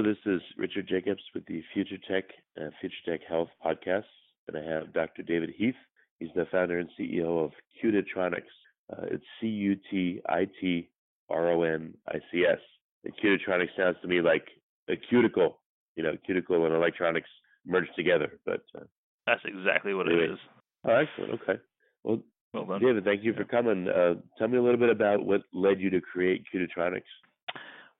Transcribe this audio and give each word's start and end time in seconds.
Hello, 0.00 0.14
this 0.14 0.32
is 0.34 0.40
Richard 0.56 0.88
Jacobs 0.88 1.20
with 1.34 1.44
the 1.44 1.62
Future 1.74 1.98
Tech 2.10 2.24
uh, 2.58 2.70
Future 2.80 2.94
Tech 3.06 3.20
Health 3.28 3.50
podcast, 3.62 4.04
and 4.48 4.56
I 4.56 4.62
have 4.62 4.94
Dr. 4.94 5.22
David 5.22 5.50
Heath. 5.54 5.74
He's 6.18 6.30
the 6.34 6.46
founder 6.50 6.78
and 6.78 6.88
CEO 6.98 7.44
of 7.44 7.50
Cutitronics. 7.84 8.48
Uh, 8.90 9.02
it's 9.10 9.24
C 9.38 9.48
U 9.48 9.76
T 9.90 10.22
I 10.26 10.48
T 10.58 10.88
R 11.28 11.50
O 11.50 11.64
N 11.64 11.92
I 12.08 12.14
C 12.32 12.46
S. 12.50 12.60
And 13.04 13.12
Cutitronics 13.22 13.76
sounds 13.76 13.98
to 14.00 14.08
me 14.08 14.22
like 14.22 14.46
a 14.88 14.94
cuticle, 14.96 15.58
you 15.96 16.02
know, 16.02 16.16
cuticle 16.24 16.64
and 16.64 16.74
electronics 16.74 17.28
merged 17.66 17.94
together. 17.94 18.38
But 18.46 18.62
uh, 18.74 18.84
that's 19.26 19.42
exactly 19.44 19.92
what 19.92 20.06
anyway. 20.06 20.24
it 20.24 20.30
is. 20.30 20.38
Oh, 20.86 20.94
excellent. 20.94 21.42
Okay. 21.42 21.60
Well, 22.04 22.22
well 22.54 22.78
David, 22.78 23.04
thank 23.04 23.22
you 23.22 23.34
for 23.34 23.44
coming. 23.44 23.86
Uh, 23.86 24.14
tell 24.38 24.48
me 24.48 24.56
a 24.56 24.62
little 24.62 24.80
bit 24.80 24.88
about 24.88 25.26
what 25.26 25.42
led 25.52 25.78
you 25.78 25.90
to 25.90 26.00
create 26.00 26.46
Cutitronics. 26.50 27.02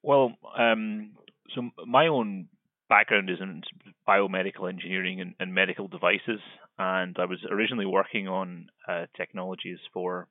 Well, 0.02 0.32
um, 0.58 1.10
so 1.54 1.70
my 1.86 2.06
own 2.08 2.48
background 2.88 3.30
is 3.30 3.38
in 3.40 3.62
biomedical 4.06 4.68
engineering 4.68 5.20
and, 5.20 5.34
and 5.38 5.54
medical 5.54 5.88
devices, 5.88 6.40
and 6.78 7.16
I 7.18 7.24
was 7.24 7.38
originally 7.50 7.86
working 7.86 8.28
on 8.28 8.66
uh, 8.88 9.06
technologies 9.16 9.78
for 9.92 10.28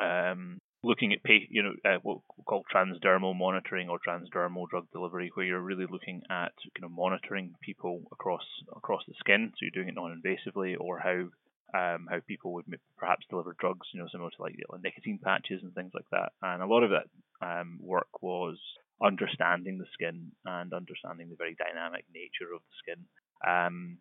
um, 0.00 0.58
looking 0.82 1.12
at 1.12 1.20
you 1.50 1.62
know 1.62 1.74
uh, 1.84 1.98
what 2.02 2.18
we 2.36 2.44
call 2.44 2.62
transdermal 2.74 3.36
monitoring 3.36 3.88
or 3.88 3.98
transdermal 3.98 4.68
drug 4.68 4.86
delivery, 4.92 5.30
where 5.34 5.46
you're 5.46 5.60
really 5.60 5.86
looking 5.90 6.22
at 6.30 6.52
kind 6.74 6.84
of 6.84 6.90
monitoring 6.90 7.54
people 7.60 8.02
across 8.12 8.44
across 8.74 9.02
the 9.06 9.14
skin, 9.20 9.52
so 9.52 9.58
you're 9.60 9.70
doing 9.70 9.88
it 9.88 9.94
non-invasively, 9.94 10.74
or 10.78 10.98
how 10.98 11.28
um, 11.72 12.08
how 12.10 12.18
people 12.26 12.52
would 12.54 12.64
perhaps 12.98 13.26
deliver 13.30 13.54
drugs, 13.58 13.86
you 13.92 14.00
know, 14.00 14.08
similar 14.10 14.30
to 14.30 14.42
like 14.42 14.56
nicotine 14.82 15.20
patches 15.22 15.62
and 15.62 15.74
things 15.74 15.92
like 15.94 16.08
that. 16.10 16.32
And 16.42 16.62
a 16.62 16.66
lot 16.66 16.82
of 16.82 16.90
that 16.90 17.06
um, 17.46 17.78
work 17.80 18.08
was 18.22 18.58
understanding 19.02 19.78
the 19.78 19.86
skin 19.92 20.32
and 20.44 20.72
understanding 20.72 21.28
the 21.30 21.36
very 21.36 21.56
dynamic 21.56 22.04
nature 22.14 22.52
of 22.54 22.60
the 22.60 22.76
skin. 22.82 23.04
Um, 23.46 23.98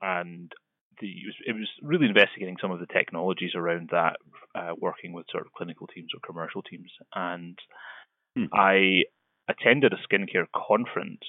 and 0.00 0.52
the, 1.00 1.06
it, 1.06 1.26
was, 1.26 1.34
it, 1.46 1.52
was, 1.52 1.68
really 1.82 2.06
investigating 2.06 2.56
some 2.60 2.70
of 2.70 2.80
the 2.80 2.86
technologies 2.86 3.52
around 3.54 3.90
that, 3.92 4.16
uh, 4.54 4.72
working 4.78 5.12
with 5.12 5.26
sort 5.30 5.46
of 5.46 5.52
clinical 5.52 5.86
teams 5.86 6.08
or 6.14 6.20
commercial 6.26 6.62
teams. 6.62 6.90
And 7.14 7.58
hmm. 8.36 8.46
I 8.52 9.04
attended 9.48 9.92
a 9.92 10.14
skincare 10.14 10.46
conference. 10.54 11.22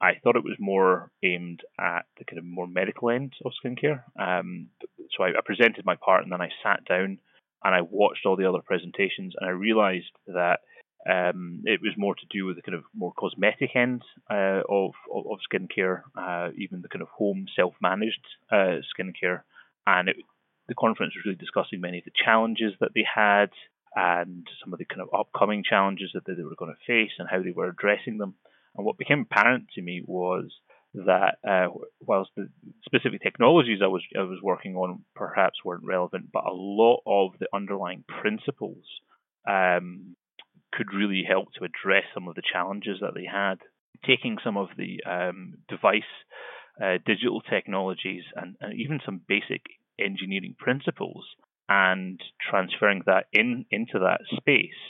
I 0.00 0.12
thought 0.22 0.36
it 0.36 0.44
was 0.44 0.56
more 0.58 1.10
aimed 1.22 1.60
at 1.78 2.06
the 2.18 2.24
kind 2.24 2.38
of 2.38 2.44
more 2.44 2.66
medical 2.66 3.10
end 3.10 3.34
of 3.44 3.52
skincare. 3.62 4.02
Um, 4.18 4.68
so 5.16 5.24
I, 5.24 5.28
I 5.28 5.40
presented 5.44 5.84
my 5.84 5.96
part 5.96 6.22
and 6.22 6.32
then 6.32 6.40
I 6.40 6.48
sat 6.62 6.84
down 6.86 7.18
and 7.62 7.74
I 7.74 7.82
watched 7.82 8.24
all 8.24 8.36
the 8.36 8.48
other 8.48 8.62
presentations 8.64 9.34
and 9.38 9.48
I 9.48 9.52
realized 9.52 10.12
that 10.26 10.60
um, 11.08 11.62
it 11.64 11.80
was 11.80 11.92
more 11.96 12.14
to 12.14 12.26
do 12.30 12.44
with 12.44 12.56
the 12.56 12.62
kind 12.62 12.76
of 12.76 12.84
more 12.94 13.12
cosmetic 13.12 13.74
end 13.74 14.02
uh, 14.30 14.60
of, 14.68 14.92
of, 15.12 15.26
of 15.30 15.38
skincare, 15.50 16.02
uh, 16.16 16.50
even 16.56 16.82
the 16.82 16.88
kind 16.88 17.02
of 17.02 17.08
home 17.08 17.46
self-managed 17.56 18.26
uh, 18.52 18.78
skincare, 18.92 19.42
and 19.86 20.08
it, 20.08 20.16
the 20.68 20.74
conference 20.74 21.14
was 21.16 21.24
really 21.24 21.36
discussing 21.36 21.80
many 21.80 21.98
of 21.98 22.04
the 22.04 22.12
challenges 22.24 22.74
that 22.80 22.90
they 22.94 23.04
had 23.14 23.50
and 23.96 24.46
some 24.62 24.72
of 24.72 24.78
the 24.78 24.84
kind 24.84 25.00
of 25.00 25.08
upcoming 25.18 25.64
challenges 25.68 26.10
that 26.14 26.24
they, 26.26 26.34
they 26.34 26.44
were 26.44 26.54
going 26.56 26.72
to 26.72 26.86
face 26.86 27.10
and 27.18 27.28
how 27.28 27.42
they 27.42 27.50
were 27.50 27.68
addressing 27.68 28.18
them. 28.18 28.34
And 28.76 28.86
what 28.86 28.98
became 28.98 29.26
apparent 29.28 29.66
to 29.74 29.82
me 29.82 30.02
was 30.06 30.50
that 30.94 31.38
uh, 31.48 31.68
whilst 32.00 32.30
the 32.36 32.48
specific 32.84 33.22
technologies 33.22 33.80
I 33.82 33.86
was 33.86 34.02
I 34.16 34.22
was 34.22 34.38
working 34.42 34.76
on 34.76 35.04
perhaps 35.14 35.64
weren't 35.64 35.84
relevant, 35.84 36.30
but 36.32 36.44
a 36.44 36.52
lot 36.52 37.00
of 37.06 37.32
the 37.38 37.46
underlying 37.54 38.04
principles 38.20 38.84
um, 39.48 40.16
could 40.72 40.92
really 40.94 41.24
help 41.26 41.48
to 41.54 41.64
address 41.64 42.04
some 42.14 42.28
of 42.28 42.34
the 42.34 42.42
challenges 42.52 42.98
that 43.00 43.14
they 43.14 43.26
had. 43.30 43.58
Taking 44.06 44.38
some 44.42 44.56
of 44.56 44.68
the 44.76 45.02
um, 45.04 45.58
device 45.68 46.02
uh, 46.82 46.98
digital 47.04 47.42
technologies 47.42 48.22
and, 48.34 48.56
and, 48.60 48.80
even 48.80 49.00
some 49.04 49.20
basic 49.28 49.62
engineering 49.98 50.54
principles 50.58 51.24
and 51.68 52.20
transferring 52.50 53.02
that 53.06 53.26
in 53.32 53.66
into 53.70 53.98
that 53.98 54.20
space 54.36 54.80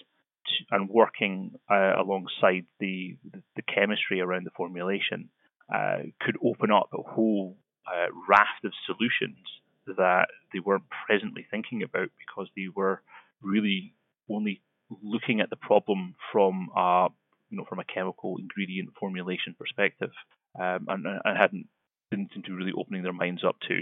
and 0.70 0.88
working 0.88 1.52
uh, 1.70 1.92
alongside 1.98 2.66
the, 2.78 3.16
the 3.56 3.62
chemistry 3.62 4.20
around 4.20 4.44
the 4.44 4.50
formulation 4.56 5.30
uh, 5.74 5.98
could 6.20 6.36
open 6.44 6.70
up 6.70 6.90
a 6.92 7.02
whole 7.02 7.56
uh, 7.86 8.06
raft 8.28 8.64
of 8.64 8.72
solutions 8.86 9.38
that 9.86 10.26
they 10.52 10.60
weren't 10.60 10.84
presently 11.06 11.46
thinking 11.50 11.82
about 11.82 12.08
because 12.18 12.48
they 12.56 12.68
were 12.74 13.02
really 13.42 13.94
only 14.28 14.60
looking 15.02 15.40
at 15.40 15.50
the 15.50 15.56
problem 15.56 16.14
from 16.32 16.68
a 16.76 17.08
you 17.50 17.58
know 17.58 17.64
from 17.68 17.80
a 17.80 17.84
chemical 17.84 18.36
ingredient 18.38 18.90
formulation 18.98 19.54
perspective, 19.58 20.10
um, 20.58 20.86
and, 20.88 21.06
and 21.06 21.38
hadn't 21.38 21.66
didn't 22.10 22.30
seem 22.32 22.42
to 22.44 22.54
really 22.54 22.72
opening 22.76 23.02
their 23.02 23.12
minds 23.12 23.42
up 23.44 23.56
to 23.68 23.78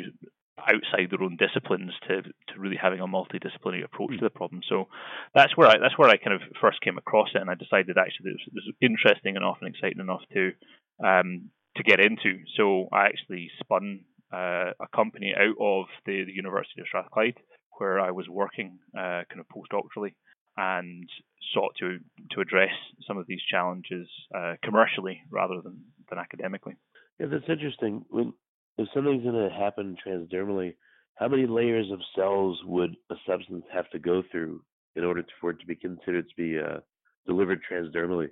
outside 0.61 1.09
their 1.11 1.23
own 1.23 1.37
disciplines 1.37 1.93
to 2.09 2.23
to 2.23 2.55
really 2.59 2.77
having 2.81 3.01
a 3.01 3.07
multidisciplinary 3.07 3.85
approach 3.85 4.19
to 4.19 4.25
the 4.25 4.31
problem. 4.31 4.61
So 4.69 4.89
that's 5.35 5.57
where 5.57 5.69
I 5.69 5.79
that's 5.79 5.97
where 5.97 6.11
I 6.11 6.17
kind 6.17 6.35
of 6.35 6.43
first 6.61 6.81
came 6.81 6.99
across 6.99 7.29
it, 7.35 7.41
and 7.41 7.51
I 7.51 7.55
decided 7.55 7.97
actually 7.99 8.33
this 8.33 8.53
was 8.53 8.75
interesting 8.81 9.37
enough 9.37 9.59
and 9.61 9.75
exciting 9.75 10.01
enough 10.01 10.23
to 10.35 10.53
um, 11.05 11.51
to 11.77 11.83
get 11.83 12.01
into. 12.01 12.43
So 12.57 12.89
I 12.93 13.07
actually 13.07 13.51
spun 13.61 14.01
uh, 14.33 14.73
a 14.81 14.89
company 14.95 15.35
out 15.37 15.57
of 15.61 15.87
the, 16.05 16.25
the 16.25 16.33
University 16.35 16.81
of 16.81 16.87
Strathclyde, 16.89 17.39
where 17.79 18.01
I 18.01 18.11
was 18.11 18.29
working 18.29 18.79
uh, 18.97 19.23
kind 19.31 19.41
of 19.41 19.47
postdoctorally 19.47 20.15
and 20.59 21.09
sought 21.55 21.75
to 21.79 21.99
to 22.33 22.41
address 22.41 22.75
some 23.07 23.17
of 23.17 23.27
these 23.27 23.41
challenges 23.51 24.09
uh, 24.37 24.55
commercially 24.63 25.23
rather 25.31 25.61
than, 25.63 25.79
than 26.11 26.19
academically. 26.19 26.75
Yeah, 27.19 27.27
that's 27.31 27.49
interesting. 27.49 28.05
When 28.11 28.33
if 28.77 28.89
something's 28.93 29.23
going 29.23 29.49
to 29.49 29.55
happen 29.55 29.97
transdermally, 30.05 30.75
how 31.15 31.29
many 31.29 31.47
layers 31.47 31.91
of 31.93 32.01
cells 32.15 32.59
would 32.65 32.97
a 33.11 33.15
substance 33.27 33.65
have 33.73 33.89
to 33.91 33.99
go 33.99 34.23
through 34.31 34.63
in 34.97 35.05
order 35.05 35.25
for 35.41 35.51
it 35.51 35.61
to 35.61 35.67
be 35.67 35.75
considered 35.77 36.27
to 36.29 36.37
be 36.37 36.59
uh, 36.59 36.81
delivered 37.27 37.61
transdermally? 37.71 38.29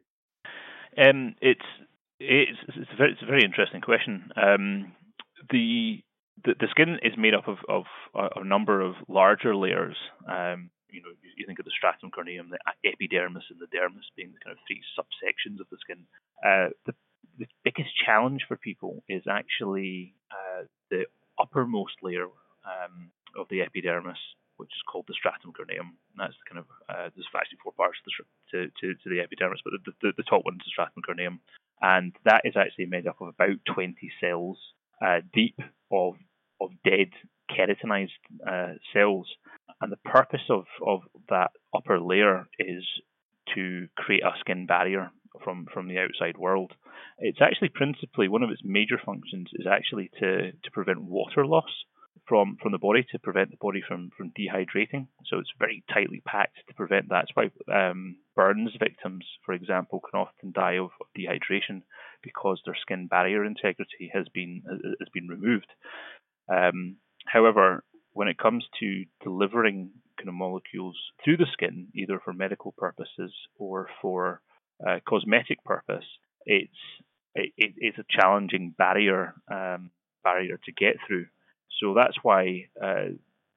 Um, 0.99 1.35
it's 1.41 1.61
it's 2.19 2.59
it's 2.69 2.91
a 2.93 2.97
very, 2.97 3.13
it's 3.13 3.23
a 3.23 3.27
very 3.27 3.45
interesting 3.45 3.81
question. 3.81 4.31
Um, 4.37 4.93
the, 5.51 6.03
the 6.45 6.55
the 6.59 6.69
skin 6.71 6.99
is 7.03 7.13
made 7.17 7.35
up 7.35 7.49
of, 7.49 7.59
of 7.69 7.85
a 8.15 8.45
number 8.45 8.81
of 8.81 8.95
larger 9.09 9.55
layers. 9.55 9.97
Um, 10.29 10.71
you 10.91 11.03
know, 11.03 11.11
you, 11.37 11.47
think 11.47 11.59
of 11.59 11.65
the 11.65 11.75
stratum 11.77 12.11
corneum, 12.11 12.51
the 12.51 12.59
epidermis, 12.85 13.45
and 13.51 13.61
the 13.61 13.71
dermis 13.71 14.07
being 14.17 14.33
the 14.33 14.43
kind 14.43 14.57
of 14.57 14.63
three 14.67 14.83
subsections 14.99 15.61
of 15.61 15.67
the 15.71 15.79
skin. 15.81 16.07
Uh, 16.45 16.71
the, 16.87 16.95
the 17.39 17.47
biggest 17.65 17.91
challenge 18.05 18.45
for 18.49 18.57
people 18.57 19.03
is 19.09 19.23
actually 19.29 20.15
uh, 20.31 20.65
the 20.91 21.05
uppermost 21.39 21.99
layer 22.03 22.27
um, 22.65 23.11
of 23.37 23.47
the 23.51 23.63
epidermis, 23.63 24.19
which 24.57 24.71
is 24.71 24.83
called 24.91 25.07
the 25.09 25.15
stratum 25.15 25.53
corneum. 25.53 25.97
That's 26.17 26.37
kind 26.49 26.59
of 26.59 26.67
uh, 26.89 27.11
there's 27.15 27.29
actually 27.35 27.59
four 27.63 27.73
parts 27.73 27.99
to 28.05 28.11
the, 28.53 28.71
to, 28.81 28.95
to 28.95 29.09
the 29.11 29.21
epidermis, 29.21 29.61
but 29.65 29.75
the, 29.85 29.93
the, 30.03 30.13
the 30.17 30.29
top 30.29 30.45
one 30.45 30.55
is 30.55 30.65
the 30.65 30.73
stratum 30.73 31.03
corneum, 31.03 31.39
and 31.83 32.15
that 32.25 32.43
is 32.45 32.57
actually 32.57 32.87
made 32.87 33.07
up 33.07 33.21
of 33.21 33.29
about 33.29 33.59
20 33.75 33.95
cells 34.21 34.59
uh, 35.05 35.21
deep 35.33 35.59
of 35.93 36.15
of 36.61 36.71
dead 36.85 37.11
keratinized 37.51 38.17
uh, 38.47 38.75
cells. 38.93 39.29
And 39.81 39.93
the 39.93 40.11
purpose 40.11 40.49
of, 40.49 40.65
of 40.87 41.01
that 41.29 41.51
upper 41.75 42.01
layer 42.01 42.49
is 42.59 42.85
to 43.55 43.89
create 43.97 44.23
a 44.23 44.39
skin 44.41 44.67
barrier 44.67 45.11
from, 45.45 45.67
from 45.73 45.89
the 45.89 45.99
outside 45.99 46.37
world. 46.39 46.73
It's 47.19 47.41
actually 47.43 47.69
principally 47.69 48.29
one 48.29 48.43
of 48.43 48.51
its 48.51 48.63
major 48.65 49.01
functions 49.05 49.51
is 49.53 49.67
actually 49.71 50.11
to, 50.19 50.53
to 50.53 50.71
prevent 50.73 51.03
water 51.03 51.47
loss 51.47 51.71
from, 52.27 52.57
from 52.61 52.73
the 52.73 52.79
body, 52.79 53.07
to 53.13 53.19
prevent 53.19 53.51
the 53.51 53.57
body 53.61 53.83
from, 53.87 54.11
from 54.17 54.33
dehydrating. 54.33 55.07
So 55.27 55.39
it's 55.39 55.53
very 55.59 55.85
tightly 55.93 56.23
packed 56.27 56.57
to 56.69 56.75
prevent 56.75 57.09
that. 57.11 57.27
That's 57.35 57.51
why 57.69 57.91
um, 57.91 58.17
burns 58.35 58.73
victims, 58.79 59.25
for 59.45 59.53
example, 59.55 60.01
can 60.01 60.21
often 60.21 60.53
die 60.53 60.79
of, 60.79 60.91
dehydration 61.17 61.83
because 62.23 62.61
their 62.65 62.77
skin 62.81 63.07
barrier 63.07 63.45
integrity 63.45 64.11
has 64.13 64.27
been 64.35 64.63
has 64.67 65.09
been 65.15 65.29
removed. 65.29 65.69
Um, 66.49 66.97
however, 67.27 67.85
when 68.17 68.29
it 68.29 68.39
comes 68.39 68.65
to 68.81 69.05
delivering 69.23 69.91
kind 70.17 70.31
of 70.31 70.35
molecules 70.35 70.97
through 71.23 71.37
the 71.37 71.47
skin, 71.53 71.89
either 71.95 72.19
for 72.25 72.33
medical 72.33 72.73
purposes 72.73 73.31
or 73.59 73.91
for 74.01 74.41
uh, 74.89 75.01
cosmetic 75.07 75.63
purpose, 75.65 76.07
it's 76.47 76.81
it, 77.35 77.53
it's 77.77 77.99
a 77.99 78.07
challenging 78.09 78.75
barrier 78.79 79.35
um, 79.53 79.91
barrier 80.25 80.59
to 80.65 80.73
get 80.73 80.97
through. 81.07 81.27
So 81.79 81.93
that's 81.93 82.17
why 82.23 82.69
uh, 82.83 83.13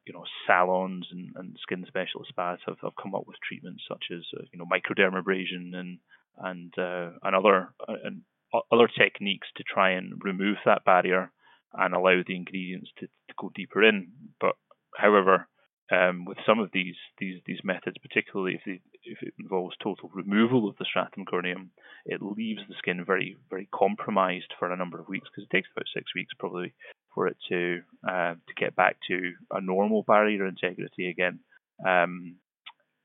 you 0.06 0.12
know 0.12 0.26
salons 0.46 1.08
and, 1.10 1.32
and, 1.38 1.56
skin 1.62 1.86
specialist 1.88 2.28
spas 2.28 2.60
have, 2.66 2.80
have 2.82 3.02
come 3.02 3.16
up 3.16 3.26
with 3.26 3.38
treatments 3.48 3.84
such 3.88 4.08
as 4.12 4.24
uh, 4.38 4.44
you 4.52 4.60
know 4.60 4.66
microdermabrasion 4.66 5.74
and 5.74 6.00
and 6.38 6.74
uh, 6.78 7.12
and 7.24 7.34
other 7.34 7.70
uh, 7.88 7.94
and 8.04 8.24
other 8.74 8.90
techniques 8.90 9.48
to 9.56 9.64
try 9.64 9.92
and 9.92 10.22
remove 10.22 10.58
that 10.66 10.84
barrier 10.84 11.32
and 11.74 11.94
allow 11.94 12.22
the 12.26 12.36
ingredients 12.36 12.90
to, 13.00 13.08
to 13.08 13.34
go 13.38 13.52
deeper 13.54 13.84
in. 13.84 14.10
But 14.40 14.56
however, 14.96 15.48
um, 15.92 16.26
with 16.26 16.38
some 16.46 16.60
of 16.60 16.70
these 16.72 16.96
these 17.18 17.42
these 17.46 17.60
methods, 17.64 17.98
particularly 18.02 18.60
if, 18.64 18.80
if 19.04 19.24
it 19.24 19.34
involves 19.40 19.76
total 19.82 20.10
removal 20.14 20.70
of 20.70 20.76
the 20.78 20.86
stratum 20.86 21.26
corneum, 21.26 21.70
it 22.06 22.22
leaves 22.22 22.62
the 22.68 22.76
skin 22.78 23.04
very 23.06 23.38
very 23.50 23.68
compromised 23.74 24.54
for 24.60 24.72
a 24.72 24.78
number 24.78 25.00
of 25.00 25.10
weeks 25.10 25.28
because 25.30 25.48
it 25.50 25.56
takes 25.56 25.70
about 25.76 25.88
six 25.94 26.14
weeks 26.16 26.34
probably 26.38 26.74
for 27.14 27.28
it 27.28 27.38
to 27.50 27.82
uh, 28.08 28.34
to 28.34 28.54
get 28.58 28.76
back 28.76 28.98
to 29.08 29.32
a 29.52 29.62
normal 29.62 30.04
barrier 30.04 30.46
integrity 30.46 31.10
again. 31.10 31.40
Um, 31.86 32.36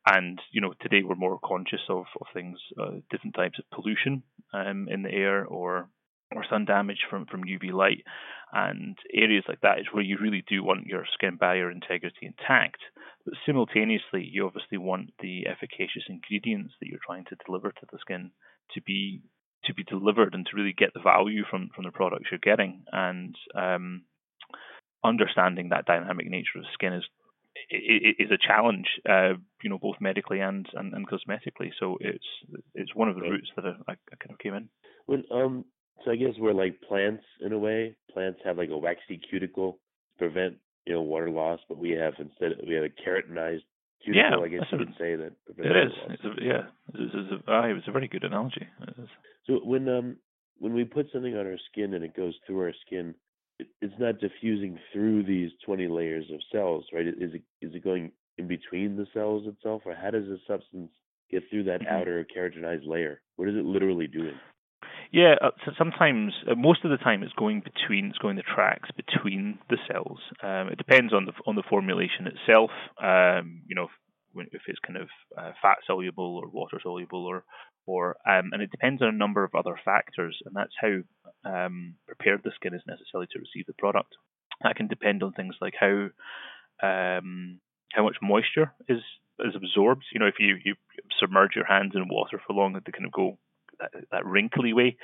and 0.06 0.38
you 0.52 0.60
know 0.60 0.74
today 0.80 1.02
we're 1.02 1.14
more 1.14 1.38
conscious 1.42 1.80
of, 1.88 2.04
of 2.20 2.26
things, 2.34 2.58
uh, 2.78 3.00
different 3.10 3.34
types 3.34 3.58
of 3.58 3.64
pollution 3.70 4.22
um, 4.52 4.88
in 4.90 5.02
the 5.02 5.10
air 5.10 5.46
or 5.46 5.88
or 6.34 6.44
sun 6.48 6.64
damage 6.64 7.00
from, 7.08 7.26
from 7.26 7.42
UV 7.44 7.72
light. 7.72 8.04
And 8.52 8.96
areas 9.12 9.44
like 9.48 9.60
that 9.62 9.80
is 9.80 9.86
where 9.92 10.02
you 10.02 10.16
really 10.20 10.44
do 10.48 10.62
want 10.62 10.86
your 10.86 11.04
skin 11.12 11.36
barrier 11.36 11.70
integrity 11.70 12.26
intact. 12.26 12.78
But 13.24 13.34
simultaneously, 13.44 14.28
you 14.30 14.46
obviously 14.46 14.78
want 14.78 15.10
the 15.20 15.46
efficacious 15.46 16.04
ingredients 16.08 16.74
that 16.80 16.88
you're 16.88 17.00
trying 17.04 17.24
to 17.26 17.36
deliver 17.44 17.70
to 17.70 17.86
the 17.90 17.98
skin 18.00 18.30
to 18.74 18.82
be 18.82 19.22
to 19.64 19.74
be 19.74 19.82
delivered 19.84 20.34
and 20.34 20.44
to 20.46 20.56
really 20.56 20.74
get 20.76 20.92
the 20.92 21.00
value 21.00 21.42
from, 21.48 21.70
from 21.74 21.84
the 21.84 21.90
products 21.90 22.26
you're 22.30 22.38
getting. 22.38 22.84
And 22.92 23.34
um, 23.54 24.02
understanding 25.02 25.70
that 25.70 25.86
dynamic 25.86 26.28
nature 26.28 26.58
of 26.58 26.64
skin 26.74 26.92
is 26.92 27.04
is 27.70 28.30
a 28.32 28.46
challenge, 28.48 28.86
uh, 29.08 29.34
you 29.62 29.70
know, 29.70 29.78
both 29.78 29.96
medically 30.00 30.40
and, 30.40 30.66
and, 30.74 30.92
and, 30.92 31.06
cosmetically. 31.08 31.70
So 31.78 31.96
it's 32.00 32.26
it's 32.74 32.94
one 32.94 33.08
of 33.08 33.14
the 33.14 33.22
routes 33.22 33.48
that 33.56 33.64
I, 33.64 33.92
I 33.92 34.16
kind 34.18 34.30
of 34.30 34.38
came 34.38 34.54
in. 34.54 34.68
When 35.06 35.24
um 35.30 35.64
so 36.04 36.10
I 36.10 36.16
guess 36.16 36.34
we're 36.38 36.52
like 36.52 36.80
plants 36.82 37.24
in 37.40 37.52
a 37.52 37.58
way. 37.58 37.96
Plants 38.12 38.40
have 38.44 38.58
like 38.58 38.70
a 38.70 38.78
waxy 38.78 39.20
cuticle 39.30 39.72
to 39.72 40.18
prevent 40.18 40.56
you 40.86 40.94
know 40.94 41.02
water 41.02 41.30
loss, 41.30 41.60
but 41.68 41.78
we 41.78 41.90
have 41.90 42.14
instead 42.18 42.52
we 42.66 42.74
have 42.74 42.84
a 42.84 42.88
keratinized 42.88 43.62
cuticle. 44.04 44.30
Yeah, 44.30 44.44
I 44.44 44.48
guess 44.48 44.66
you 44.70 44.78
could 44.78 44.94
say 44.98 45.16
that. 45.16 45.32
It 45.58 45.86
is. 45.86 45.92
It's 46.10 46.24
a, 46.24 46.44
yeah, 46.44 46.62
it's, 46.94 47.14
it's 47.14 47.32
a, 47.46 47.76
it's 47.76 47.88
a 47.88 47.92
very 47.92 48.08
good 48.08 48.24
analogy. 48.24 48.66
So 49.46 49.60
when 49.62 49.88
um 49.88 50.16
when 50.58 50.74
we 50.74 50.84
put 50.84 51.06
something 51.12 51.36
on 51.36 51.46
our 51.46 51.58
skin 51.70 51.94
and 51.94 52.04
it 52.04 52.16
goes 52.16 52.34
through 52.46 52.60
our 52.60 52.72
skin, 52.86 53.14
it, 53.58 53.66
it's 53.80 53.94
not 53.98 54.20
diffusing 54.20 54.78
through 54.92 55.24
these 55.24 55.50
20 55.64 55.88
layers 55.88 56.24
of 56.32 56.40
cells, 56.52 56.84
right? 56.92 57.06
Is 57.06 57.34
it 57.34 57.42
is 57.60 57.74
it 57.74 57.84
going 57.84 58.12
in 58.38 58.48
between 58.48 58.96
the 58.96 59.06
cells 59.14 59.46
itself, 59.46 59.82
or 59.84 59.94
how 59.94 60.10
does 60.10 60.24
the 60.26 60.38
substance 60.46 60.90
get 61.30 61.42
through 61.50 61.64
that 61.64 61.80
mm-hmm. 61.80 61.94
outer 61.94 62.26
keratinized 62.36 62.86
layer? 62.86 63.20
What 63.36 63.48
is 63.48 63.56
it 63.56 63.64
literally 63.64 64.06
doing? 64.06 64.34
Yeah, 65.14 65.36
uh, 65.40 65.50
so 65.64 65.70
sometimes, 65.78 66.32
uh, 66.50 66.56
most 66.56 66.84
of 66.84 66.90
the 66.90 66.96
time, 66.96 67.22
it's 67.22 67.32
going 67.34 67.60
between, 67.62 68.06
it's 68.06 68.18
going 68.18 68.34
the 68.34 68.42
tracks 68.42 68.88
between 68.96 69.60
the 69.70 69.78
cells. 69.86 70.18
Um, 70.42 70.70
it 70.72 70.76
depends 70.76 71.12
on 71.12 71.24
the 71.24 71.32
on 71.46 71.54
the 71.54 71.62
formulation 71.70 72.26
itself. 72.26 72.70
Um, 73.00 73.62
you 73.68 73.76
know, 73.76 73.86
if, 74.34 74.48
if 74.52 74.62
it's 74.66 74.80
kind 74.84 74.96
of 74.98 75.08
uh, 75.38 75.52
fat 75.62 75.78
soluble 75.86 76.36
or 76.42 76.48
water 76.48 76.80
soluble, 76.82 77.26
or 77.26 77.44
or 77.86 78.16
um, 78.28 78.50
and 78.52 78.60
it 78.60 78.72
depends 78.72 79.02
on 79.02 79.08
a 79.08 79.12
number 79.12 79.44
of 79.44 79.54
other 79.54 79.78
factors, 79.84 80.36
and 80.46 80.56
that's 80.56 80.74
how 80.80 80.94
um, 81.48 81.94
prepared 82.08 82.40
the 82.42 82.50
skin 82.56 82.74
is 82.74 82.82
necessarily 82.84 83.28
to 83.34 83.38
receive 83.38 83.66
the 83.66 83.74
product. 83.74 84.16
That 84.64 84.74
can 84.74 84.88
depend 84.88 85.22
on 85.22 85.30
things 85.30 85.54
like 85.60 85.74
how 85.78 86.08
um, 86.82 87.60
how 87.92 88.02
much 88.02 88.16
moisture 88.20 88.72
is 88.88 88.98
is 89.38 89.54
absorbed. 89.54 90.02
You 90.12 90.18
know, 90.18 90.26
if 90.26 90.40
you, 90.40 90.56
you 90.64 90.74
submerge 91.20 91.54
your 91.54 91.66
hands 91.66 91.92
in 91.94 92.08
water 92.08 92.40
for 92.44 92.52
long, 92.52 92.72
they 92.72 92.90
kind 92.90 93.06
of 93.06 93.12
go 93.12 93.38
that, 93.80 93.90
that 94.10 94.26
wrinkly 94.26 94.72
way 94.72 94.96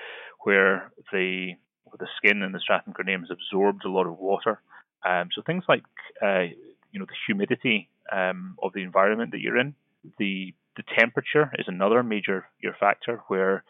where 0.45 0.93
the 1.13 1.53
the 1.99 2.07
skin 2.17 2.43
and 2.43 2.55
the 2.55 2.61
stratum 2.61 2.93
corneum 2.93 3.21
has 3.21 3.31
absorbed 3.31 3.85
a 3.85 3.91
lot 3.91 4.07
of 4.07 4.19
water. 4.19 4.61
Um, 5.05 5.29
so 5.35 5.43
things 5.43 5.65
like 5.69 5.83
uh, 6.23 6.47
you 6.93 7.01
know 7.01 7.07
the 7.07 7.17
humidity 7.27 7.89
um, 8.13 8.57
of 8.63 8.73
the 8.73 8.83
environment 8.83 9.33
that 9.33 9.41
you're 9.41 9.59
in, 9.59 9.75
the 10.19 10.55
the 10.77 10.83
temperature 10.99 11.51
is 11.59 11.67
another 11.69 12.03
major 12.03 12.47
your 12.63 12.75
factor 12.79 13.23
where 13.29 13.65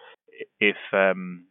if 0.61 0.77
um, 0.93 1.45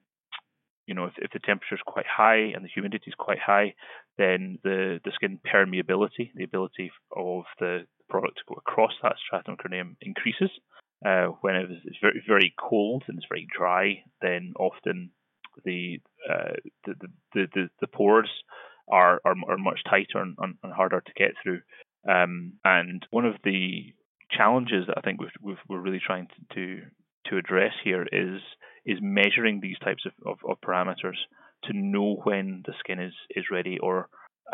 you 0.85 0.93
know 0.93 1.05
if, 1.05 1.13
if 1.17 1.31
the 1.31 1.39
temperature 1.39 1.75
is 1.75 1.81
quite 1.85 2.05
high 2.05 2.51
and 2.53 2.63
the 2.63 2.69
humidity 2.73 3.05
is 3.07 3.15
quite 3.17 3.39
high, 3.39 3.73
then 4.17 4.59
the 4.63 4.99
the 5.03 5.11
skin 5.15 5.39
permeability, 5.51 6.31
the 6.35 6.43
ability 6.43 6.91
of 7.15 7.43
the 7.59 7.85
product 8.09 8.37
to 8.37 8.43
go 8.47 8.55
across 8.55 8.91
that 9.01 9.15
stratum 9.25 9.55
corneum 9.57 9.95
increases. 10.01 10.49
Uh, 11.05 11.27
when 11.41 11.55
it 11.55 11.71
is 11.71 11.95
very 12.01 12.21
very 12.27 12.53
cold 12.59 13.03
and 13.07 13.17
it's 13.17 13.27
very 13.29 13.47
dry, 13.55 14.03
then 14.21 14.53
often 14.59 15.11
the 15.63 15.99
uh, 16.29 16.53
the, 16.85 16.93
the, 17.33 17.47
the, 17.53 17.69
the 17.79 17.87
pores 17.87 18.29
are, 18.89 19.21
are, 19.23 19.35
are 19.47 19.57
much 19.57 19.79
tighter 19.89 20.19
and, 20.21 20.35
and, 20.39 20.73
harder 20.73 21.01
to 21.01 21.13
get 21.15 21.31
through. 21.41 21.61
Um, 22.09 22.53
and 22.63 23.05
one 23.11 23.25
of 23.25 23.35
the 23.43 23.93
challenges 24.31 24.85
that 24.87 24.97
I 24.97 25.01
think 25.01 25.19
we 25.41 25.53
are 25.53 25.79
really 25.79 26.01
trying 26.05 26.27
to, 26.27 26.55
to, 26.55 26.81
to 27.29 27.37
address 27.37 27.73
here 27.83 28.05
is 28.11 28.41
is 28.85 28.97
measuring 29.01 29.59
these 29.59 29.77
types 29.79 30.03
of, 30.05 30.13
of, 30.25 30.37
of, 30.49 30.61
parameters 30.61 31.17
to 31.65 31.73
know 31.73 32.15
when 32.23 32.63
the 32.65 32.73
skin 32.79 32.99
is, 32.99 33.13
is 33.35 33.45
ready 33.51 33.77
or 33.77 34.07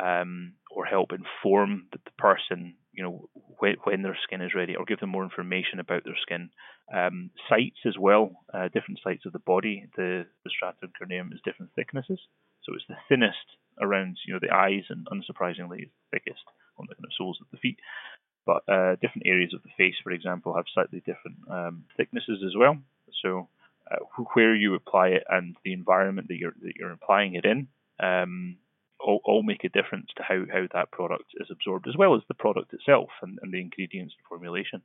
um, 0.04 0.54
or 0.72 0.84
help 0.84 1.12
inform 1.12 1.86
the, 1.92 2.00
the 2.04 2.12
person 2.18 2.76
you 2.96 3.04
know 3.04 3.30
when, 3.60 3.76
when, 3.84 4.02
their 4.02 4.18
skin 4.24 4.42
is 4.42 4.56
ready, 4.56 4.76
or 4.76 4.86
give 4.86 5.00
them 5.00 5.10
more 5.10 5.24
information 5.24 5.80
about 5.80 6.04
their 6.04 6.18
skin. 6.22 6.50
Um, 6.94 7.32
sites 7.50 7.80
as 7.86 7.98
well, 8.00 8.44
uh, 8.54 8.68
different 8.68 9.00
sites 9.04 9.26
of 9.26 9.34
the 9.34 9.40
body. 9.40 9.88
The, 9.96 10.26
the 10.44 10.50
stratum 10.50 10.92
corneum 10.94 11.34
is 11.34 11.40
different 11.44 11.72
thicknesses, 11.76 12.20
so 12.64 12.74
it's 12.76 12.86
the 12.88 12.96
thinnest 13.10 13.58
around 13.82 14.18
you 14.26 14.34
know 14.34 14.40
the 14.42 14.54
eyes, 14.54 14.84
and 14.90 15.08
unsurprisingly, 15.08 15.84
it's 15.84 15.92
thickest 16.12 16.44
on 16.78 16.86
the 16.88 16.96
kind 16.96 17.06
of 17.06 17.18
soles 17.18 17.40
of 17.42 17.48
the 17.52 17.58
feet. 17.58 17.80
But 18.46 18.62
uh, 18.70 18.96
different 19.02 19.26
areas 19.26 19.54
of 19.54 19.64
the 19.64 19.74
face, 19.78 19.96
for 20.04 20.12
example, 20.12 20.56
have 20.56 20.66
slightly 20.74 21.00
different 21.00 21.38
um, 21.50 21.86
thicknesses 21.98 22.44
as 22.46 22.56
well. 22.56 22.78
So 23.24 23.50
uh, 23.90 23.98
where 24.34 24.56
you 24.56 24.76
apply 24.76 25.10
it 25.10 25.24
and 25.30 25.56
the 25.64 25.74
environment 25.74 26.28
that 26.28 26.38
you're 26.38 26.56
that 26.62 26.74
you're 26.78 26.92
applying 26.92 27.36
it 27.36 27.46
in 27.46 27.68
um, 28.00 28.58
all, 29.06 29.22
all 29.24 29.44
make 29.44 29.64
a 29.64 29.70
difference 29.70 30.08
to 30.18 30.24
how, 30.24 30.44
how 30.52 30.66
that 30.74 30.92
product 30.92 31.26
is 31.40 31.48
absorbed, 31.52 31.88
as 31.88 31.96
well 31.98 32.16
as 32.16 32.22
the 32.28 32.34
product 32.34 32.74
itself 32.74 33.10
and, 33.22 33.38
and 33.42 33.54
the 33.54 33.62
ingredients 33.62 34.14
and 34.18 34.28
formulation. 34.28 34.82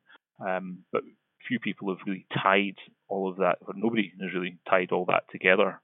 Um, 0.47 0.85
but 0.93 1.03
few 1.49 1.59
people 1.59 1.89
have 1.89 2.07
really 2.07 2.27
tied 2.43 2.77
all 3.09 3.31
of 3.31 3.39
that, 3.39 3.59
or 3.67 3.75
nobody 3.75 4.13
has 4.21 4.35
really 4.35 4.59
tied 4.69 4.93
all 4.93 5.07
that 5.07 5.25
together 5.31 5.81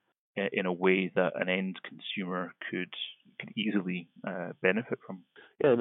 in 0.52 0.66
a 0.66 0.72
way 0.72 1.10
that 1.14 1.32
an 1.34 1.48
end 1.48 1.78
consumer 1.82 2.52
could 2.70 2.92
could 3.40 3.52
easily 3.56 4.08
uh, 4.26 4.50
benefit 4.62 4.98
from. 5.06 5.22
Yeah, 5.62 5.76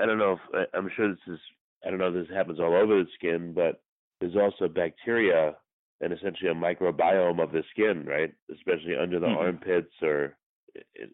I 0.00 0.06
don't 0.06 0.18
know 0.18 0.38
if 0.52 0.68
I'm 0.74 0.90
sure 0.96 1.08
this 1.08 1.18
is 1.28 1.38
I 1.86 1.90
don't 1.90 1.98
know 1.98 2.08
if 2.08 2.14
this 2.26 2.36
happens 2.36 2.58
all 2.58 2.74
over 2.74 3.02
the 3.02 3.06
skin, 3.14 3.52
but 3.54 3.80
there's 4.20 4.36
also 4.36 4.68
bacteria 4.68 5.54
and 6.00 6.12
essentially 6.12 6.50
a 6.50 6.54
microbiome 6.54 7.42
of 7.42 7.52
the 7.52 7.62
skin, 7.70 8.04
right? 8.06 8.32
Especially 8.52 8.96
under 9.00 9.18
the 9.18 9.26
mm-hmm. 9.26 9.38
armpits 9.38 9.92
or 10.02 10.36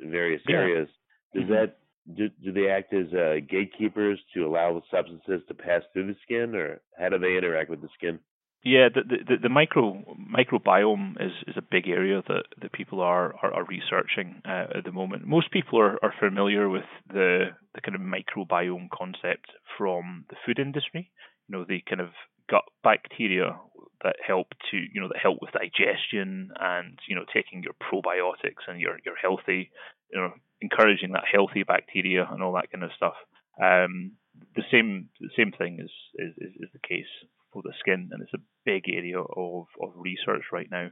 various 0.04 0.42
yeah. 0.48 0.56
areas. 0.56 0.88
Does 1.34 1.44
mm-hmm. 1.44 1.52
that 1.52 1.78
do, 2.16 2.28
do 2.44 2.52
they 2.52 2.68
act 2.68 2.92
as 2.92 3.12
uh, 3.12 3.36
gatekeepers 3.48 4.18
to 4.34 4.44
allow 4.44 4.82
substances 4.90 5.40
to 5.48 5.54
pass 5.54 5.82
through 5.92 6.08
the 6.08 6.16
skin, 6.22 6.54
or 6.54 6.80
how 6.98 7.08
do 7.08 7.18
they 7.18 7.36
interact 7.36 7.70
with 7.70 7.80
the 7.80 7.88
skin? 7.96 8.18
Yeah, 8.64 8.88
the 8.94 9.02
the, 9.02 9.36
the 9.42 9.48
micro 9.48 10.04
microbiome 10.16 11.20
is, 11.20 11.32
is 11.48 11.56
a 11.56 11.62
big 11.62 11.88
area 11.88 12.22
that, 12.28 12.44
that 12.60 12.72
people 12.72 13.00
are 13.00 13.34
are, 13.42 13.52
are 13.52 13.64
researching 13.64 14.40
uh, 14.44 14.78
at 14.78 14.84
the 14.84 14.92
moment. 14.92 15.26
Most 15.26 15.50
people 15.50 15.80
are, 15.80 15.98
are 16.02 16.14
familiar 16.20 16.68
with 16.68 16.84
the 17.08 17.46
the 17.74 17.80
kind 17.80 17.96
of 17.96 18.00
microbiome 18.00 18.88
concept 18.90 19.50
from 19.76 20.26
the 20.30 20.36
food 20.46 20.60
industry. 20.60 21.10
You 21.48 21.58
know, 21.58 21.64
the 21.68 21.80
kind 21.88 22.00
of 22.00 22.10
gut 22.48 22.64
bacteria 22.84 23.56
that 24.02 24.16
help 24.26 24.48
to 24.70 24.76
you 24.76 25.00
know 25.00 25.08
that 25.08 25.22
help 25.22 25.38
with 25.40 25.52
digestion 25.52 26.50
and 26.58 26.98
you 27.08 27.14
know 27.14 27.24
taking 27.32 27.62
your 27.62 27.74
probiotics 27.74 28.66
and 28.68 28.80
your 28.80 28.98
your 29.04 29.16
healthy 29.16 29.70
you 30.12 30.20
know 30.20 30.32
encouraging 30.60 31.12
that 31.12 31.24
healthy 31.30 31.64
bacteria 31.64 32.26
and 32.30 32.42
all 32.42 32.54
that 32.54 32.70
kind 32.70 32.84
of 32.84 32.90
stuff. 32.96 33.14
Um, 33.62 34.12
the 34.56 34.62
same 34.70 35.08
the 35.20 35.30
same 35.36 35.52
thing 35.52 35.78
is, 35.80 35.90
is 36.14 36.32
is 36.38 36.70
the 36.72 36.86
case 36.86 37.10
for 37.52 37.62
the 37.62 37.72
skin, 37.80 38.08
and 38.12 38.22
it's 38.22 38.34
a 38.34 38.46
big 38.64 38.84
area 38.88 39.20
of, 39.20 39.66
of 39.80 39.92
research 39.96 40.44
right 40.52 40.68
now. 40.70 40.88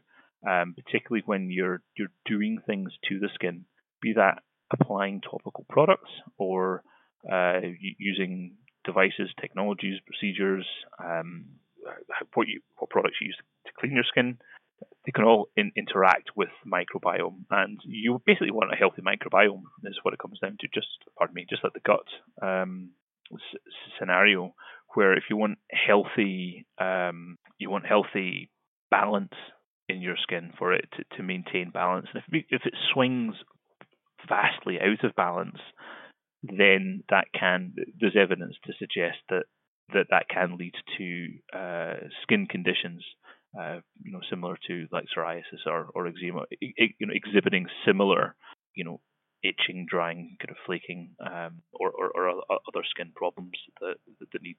Um, 0.47 0.75
particularly 0.75 1.23
when 1.27 1.51
you're 1.51 1.83
you're 1.97 2.13
doing 2.27 2.59
things 2.67 2.93
to 3.09 3.19
the 3.19 3.29
skin, 3.35 3.65
be 4.03 4.15
that 4.15 4.43
applying 4.73 5.21
topical 5.21 5.67
products 5.69 6.11
or 6.39 6.83
uh, 7.31 7.61
using 7.99 8.57
devices, 8.85 9.31
technologies, 9.41 10.01
procedures, 10.07 10.67
um, 11.03 11.47
what 12.35 12.49
you 12.49 12.61
what 12.79 12.91
products 12.91 13.17
you 13.21 13.29
use 13.29 13.39
to 13.67 13.73
clean 13.79 13.93
your 13.95 14.05
skin, 14.05 14.39
they 15.05 15.13
can 15.13 15.25
all 15.25 15.49
in, 15.57 15.73
interact 15.77 16.31
with 16.37 16.51
microbiome, 16.67 17.45
and 17.51 17.81
you 17.85 18.21
basically 18.27 18.51
want 18.51 18.73
a 18.73 18.77
healthy 18.77 19.03
microbiome. 19.03 19.63
Is 19.85 19.99
what 20.03 20.15
it 20.15 20.21
comes 20.21 20.39
down 20.41 20.57
to. 20.61 20.69
Just 20.73 20.89
pardon 21.19 21.35
me, 21.35 21.47
just 21.49 21.65
like 21.65 21.73
the 21.73 21.81
gut 21.81 22.07
um, 22.43 22.91
s- 23.33 23.61
scenario, 23.99 24.55
where 24.95 25.17
if 25.17 25.25
you 25.31 25.37
want 25.37 25.59
healthy, 25.71 26.67
um, 26.79 27.39
you 27.59 27.71
want 27.71 27.87
healthy 27.87 28.51
balance 28.91 29.35
in 29.89 30.01
your 30.01 30.17
skin 30.23 30.53
for 30.59 30.73
it 30.73 30.87
to, 30.97 31.17
to 31.17 31.23
maintain 31.23 31.71
balance, 31.71 32.07
and 32.13 32.23
if 32.29 32.45
if 32.51 32.63
it 32.65 32.75
swings 32.93 33.35
vastly 34.29 34.79
out 34.81 35.05
of 35.05 35.17
balance, 35.17 35.59
then 36.43 37.03
that 37.09 37.27
can 37.39 37.75
there's 37.99 38.17
evidence 38.19 38.57
to 38.65 38.73
suggest 38.79 39.19
that 39.29 39.45
that 39.95 40.07
that 40.11 40.29
can 40.29 40.57
lead 40.57 40.75
to 40.99 41.29
uh, 41.57 41.95
skin 42.23 42.47
conditions, 42.47 43.05
uh, 43.59 43.81
you 44.03 44.13
know, 44.13 44.21
similar 44.29 44.57
to 44.67 44.87
like 44.93 45.05
psoriasis 45.17 45.67
or, 45.67 45.89
or 45.95 46.07
eczema, 46.07 46.45
you 46.61 47.07
know, 47.07 47.15
exhibiting 47.15 47.67
similar, 47.87 48.37
you 48.75 48.85
know, 48.85 49.01
itching, 49.43 49.87
drying, 49.89 50.37
kind 50.41 50.51
of 50.51 50.57
flaking, 50.67 51.11
um, 51.25 51.63
or, 51.73 51.91
or, 51.91 52.11
or, 52.15 52.43
other 52.51 52.85
skin 52.89 53.11
problems 53.15 53.53
that, 53.81 53.97
that 54.33 54.43
need 54.43 54.57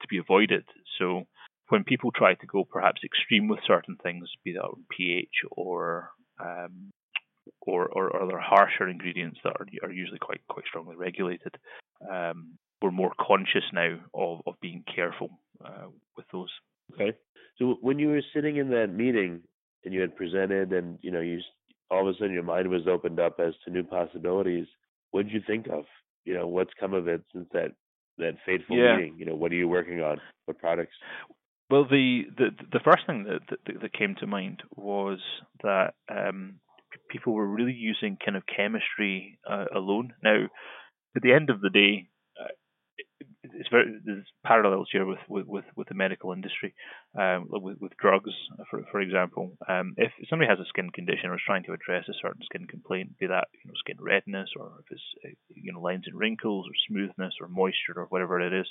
to 0.00 0.08
be 0.08 0.18
avoided. 0.18 0.64
So 0.98 1.26
when 1.68 1.84
people 1.84 2.10
try 2.10 2.34
to 2.34 2.46
go 2.46 2.64
perhaps 2.64 3.02
extreme 3.04 3.48
with 3.48 3.60
certain 3.66 3.96
things, 4.02 4.28
be 4.44 4.52
that 4.52 4.68
pH 4.90 5.28
or 5.52 6.10
um, 6.40 6.90
or, 7.62 7.86
or 7.88 8.22
other 8.22 8.38
harsher 8.38 8.88
ingredients 8.88 9.38
that 9.42 9.54
are, 9.58 9.66
are 9.82 9.92
usually 9.92 10.18
quite 10.18 10.40
quite 10.48 10.66
strongly 10.66 10.96
regulated, 10.96 11.56
um, 12.10 12.58
we're 12.80 12.90
more 12.90 13.12
conscious 13.20 13.64
now 13.72 13.98
of, 14.14 14.40
of 14.46 14.54
being 14.60 14.84
careful 14.94 15.30
uh, 15.64 15.86
with 16.16 16.26
those. 16.32 16.50
Okay. 16.94 17.16
So 17.58 17.76
when 17.80 17.98
you 17.98 18.08
were 18.08 18.22
sitting 18.34 18.56
in 18.56 18.70
that 18.70 18.88
meeting 18.94 19.40
and 19.84 19.92
you 19.92 20.00
had 20.00 20.16
presented, 20.16 20.72
and 20.72 20.98
you 21.02 21.10
know, 21.10 21.20
you 21.20 21.40
all 21.90 22.08
of 22.08 22.14
a 22.14 22.18
sudden 22.18 22.32
your 22.32 22.42
mind 22.42 22.68
was 22.68 22.86
opened 22.86 23.18
up 23.18 23.40
as 23.40 23.54
to 23.64 23.70
new 23.70 23.82
possibilities. 23.82 24.66
What 25.10 25.24
did 25.24 25.32
you 25.32 25.42
think 25.46 25.66
of? 25.68 25.84
You 26.24 26.34
know, 26.34 26.46
what's 26.46 26.70
come 26.78 26.94
of 26.94 27.08
it 27.08 27.22
since 27.32 27.48
that 27.52 27.72
that 28.18 28.34
fateful 28.46 28.76
yeah. 28.76 28.96
meeting? 28.96 29.16
You 29.18 29.26
know, 29.26 29.34
what 29.34 29.52
are 29.52 29.56
you 29.56 29.68
working 29.68 30.00
on? 30.00 30.20
What 30.44 30.58
products? 30.58 30.94
Well, 31.70 31.84
the 31.84 32.22
the 32.36 32.50
the 32.72 32.80
first 32.84 33.06
thing 33.06 33.24
that 33.24 33.40
that, 33.66 33.80
that 33.82 33.92
came 33.92 34.14
to 34.20 34.26
mind 34.26 34.62
was 34.76 35.18
that 35.62 35.94
um, 36.10 36.60
people 37.10 37.34
were 37.34 37.46
really 37.46 37.72
using 37.72 38.16
kind 38.24 38.36
of 38.36 38.44
chemistry 38.46 39.38
uh, 39.48 39.66
alone. 39.74 40.14
Now, 40.22 40.44
at 41.16 41.22
the 41.22 41.32
end 41.32 41.50
of 41.50 41.60
the 41.60 41.70
day, 41.70 42.08
it's 43.54 43.68
very 43.70 43.98
there's 44.04 44.26
parallels 44.44 44.88
here 44.92 45.06
with 45.06 45.18
with 45.28 45.46
with, 45.46 45.64
with 45.76 45.88
the 45.88 45.94
medical 45.94 46.32
industry, 46.32 46.74
um, 47.18 47.46
with 47.48 47.78
with 47.80 47.92
drugs, 48.00 48.32
for 48.70 48.82
for 48.90 49.00
example. 49.00 49.56
Um, 49.68 49.94
if 49.96 50.12
somebody 50.28 50.48
has 50.48 50.58
a 50.58 50.68
skin 50.68 50.90
condition 50.90 51.30
or 51.30 51.36
is 51.36 51.42
trying 51.44 51.64
to 51.64 51.72
address 51.72 52.04
a 52.08 52.18
certain 52.20 52.42
skin 52.42 52.66
complaint, 52.66 53.18
be 53.18 53.26
that 53.26 53.48
you 53.52 53.68
know 53.68 53.74
skin 53.78 53.96
redness 54.00 54.50
or 54.58 54.72
if 54.80 54.86
it's 54.90 55.02
uh, 55.24 55.30
you 55.48 55.72
know 55.72 55.80
lines 55.80 56.04
and 56.06 56.18
wrinkles 56.18 56.66
or 56.66 56.72
smoothness 56.88 57.34
or 57.40 57.48
moisture 57.48 57.96
or 57.96 58.06
whatever 58.10 58.40
it 58.40 58.52
is, 58.52 58.66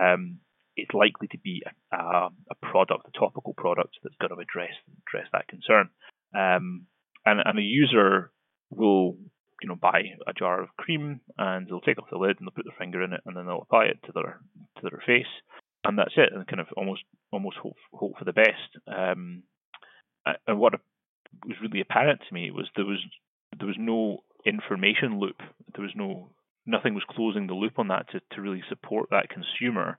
um, 0.00 0.38
it's 0.76 0.92
likely 0.94 1.28
to 1.28 1.38
be 1.38 1.62
a, 1.92 1.96
a, 1.96 2.54
product, 2.62 3.08
a 3.08 3.18
topical 3.18 3.54
product 3.56 3.96
that's 4.02 4.16
going 4.20 4.30
to 4.30 4.40
address 4.40 4.74
address 5.08 5.28
that 5.32 5.48
concern. 5.48 5.88
Um, 6.34 6.86
and 7.24 7.40
and 7.44 7.58
a 7.58 7.62
user 7.62 8.30
will 8.70 9.16
you 9.62 9.68
know, 9.68 9.76
buy 9.76 10.02
a 10.26 10.32
jar 10.32 10.62
of 10.62 10.68
cream 10.76 11.20
and 11.38 11.66
they'll 11.66 11.80
take 11.80 11.98
off 11.98 12.10
the 12.10 12.18
lid 12.18 12.36
and 12.38 12.46
they'll 12.46 12.54
put 12.54 12.64
their 12.64 12.78
finger 12.78 13.02
in 13.02 13.12
it 13.12 13.20
and 13.26 13.36
then 13.36 13.46
they'll 13.46 13.62
apply 13.62 13.86
it 13.86 13.98
to 14.04 14.12
their 14.12 14.40
to 14.76 14.82
their 14.82 15.02
face 15.06 15.26
and 15.86 15.98
that's 15.98 16.14
it 16.16 16.30
and 16.32 16.46
kind 16.46 16.60
of 16.60 16.66
almost 16.76 17.02
almost 17.32 17.56
hope 17.56 17.76
hope 17.92 18.18
for 18.18 18.24
the 18.24 18.32
best. 18.32 18.70
Um, 18.86 19.42
and 20.46 20.58
what 20.58 20.74
was 21.46 21.56
really 21.62 21.80
apparent 21.80 22.20
to 22.28 22.34
me 22.34 22.50
was 22.50 22.68
there 22.76 22.84
was 22.84 22.98
there 23.58 23.68
was 23.68 23.76
no 23.78 24.24
information 24.44 25.18
loop. 25.20 25.40
There 25.74 25.84
was 25.84 25.94
no 25.94 26.30
nothing 26.66 26.94
was 26.94 27.04
closing 27.08 27.46
the 27.46 27.54
loop 27.54 27.78
on 27.78 27.88
that 27.88 28.10
to, 28.10 28.20
to 28.32 28.40
really 28.40 28.62
support 28.68 29.08
that 29.10 29.28
consumer 29.28 29.98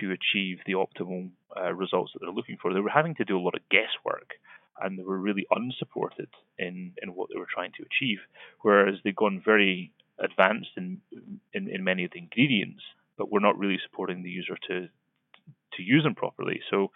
to 0.00 0.10
achieve 0.10 0.58
the 0.66 0.72
optimal 0.74 1.30
uh, 1.56 1.72
results 1.72 2.12
that 2.12 2.18
they're 2.20 2.34
looking 2.34 2.58
for. 2.60 2.74
They 2.74 2.80
were 2.80 2.90
having 2.90 3.14
to 3.16 3.24
do 3.24 3.38
a 3.38 3.40
lot 3.40 3.54
of 3.54 3.62
guesswork 3.70 4.32
and 4.82 4.98
they 4.98 5.02
were 5.02 5.18
really 5.18 5.46
unsupported 5.50 6.28
in, 6.58 6.92
in 7.02 7.14
what 7.14 7.28
they 7.32 7.38
were 7.38 7.46
trying 7.52 7.72
to 7.78 7.84
achieve. 7.84 8.18
Whereas 8.62 8.96
they've 9.02 9.14
gone 9.14 9.42
very 9.44 9.92
advanced 10.18 10.70
in, 10.76 11.00
in, 11.52 11.68
in 11.68 11.84
many 11.84 12.04
of 12.04 12.10
the 12.12 12.18
ingredients, 12.18 12.82
but 13.16 13.30
we're 13.30 13.40
not 13.40 13.58
really 13.58 13.78
supporting 13.84 14.22
the 14.22 14.30
user 14.30 14.56
to 14.68 14.88
to 15.74 15.82
use 15.82 16.02
them 16.02 16.14
properly. 16.14 16.60
So 16.70 16.90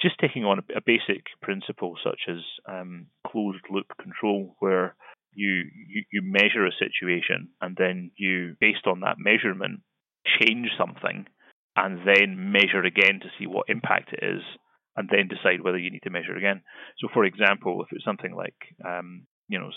just 0.00 0.18
taking 0.18 0.44
on 0.44 0.58
a, 0.58 0.78
a 0.78 0.80
basic 0.84 1.24
principle 1.42 1.96
such 2.02 2.20
as 2.28 2.38
um, 2.66 3.06
closed 3.26 3.64
loop 3.70 3.86
control, 4.00 4.56
where 4.58 4.94
you, 5.34 5.64
you 5.88 6.04
you 6.12 6.22
measure 6.22 6.66
a 6.66 6.72
situation 6.72 7.48
and 7.60 7.76
then 7.78 8.10
you, 8.16 8.56
based 8.60 8.86
on 8.86 9.00
that 9.00 9.16
measurement, 9.18 9.80
change 10.40 10.68
something, 10.78 11.26
and 11.76 12.00
then 12.06 12.52
measure 12.52 12.82
again 12.84 13.20
to 13.20 13.28
see 13.38 13.46
what 13.46 13.68
impact 13.68 14.12
it 14.12 14.24
is 14.24 14.42
and 14.96 15.08
then 15.08 15.28
decide 15.28 15.62
whether 15.62 15.78
you 15.78 15.90
need 15.90 16.02
to 16.02 16.10
measure 16.10 16.36
again. 16.36 16.62
So, 16.98 17.08
for 17.12 17.24
example, 17.24 17.82
if 17.82 17.88
it's 17.92 18.04
something 18.04 18.34
like 18.34 18.56
um, 18.84 19.26
you 19.48 19.58
know 19.58 19.70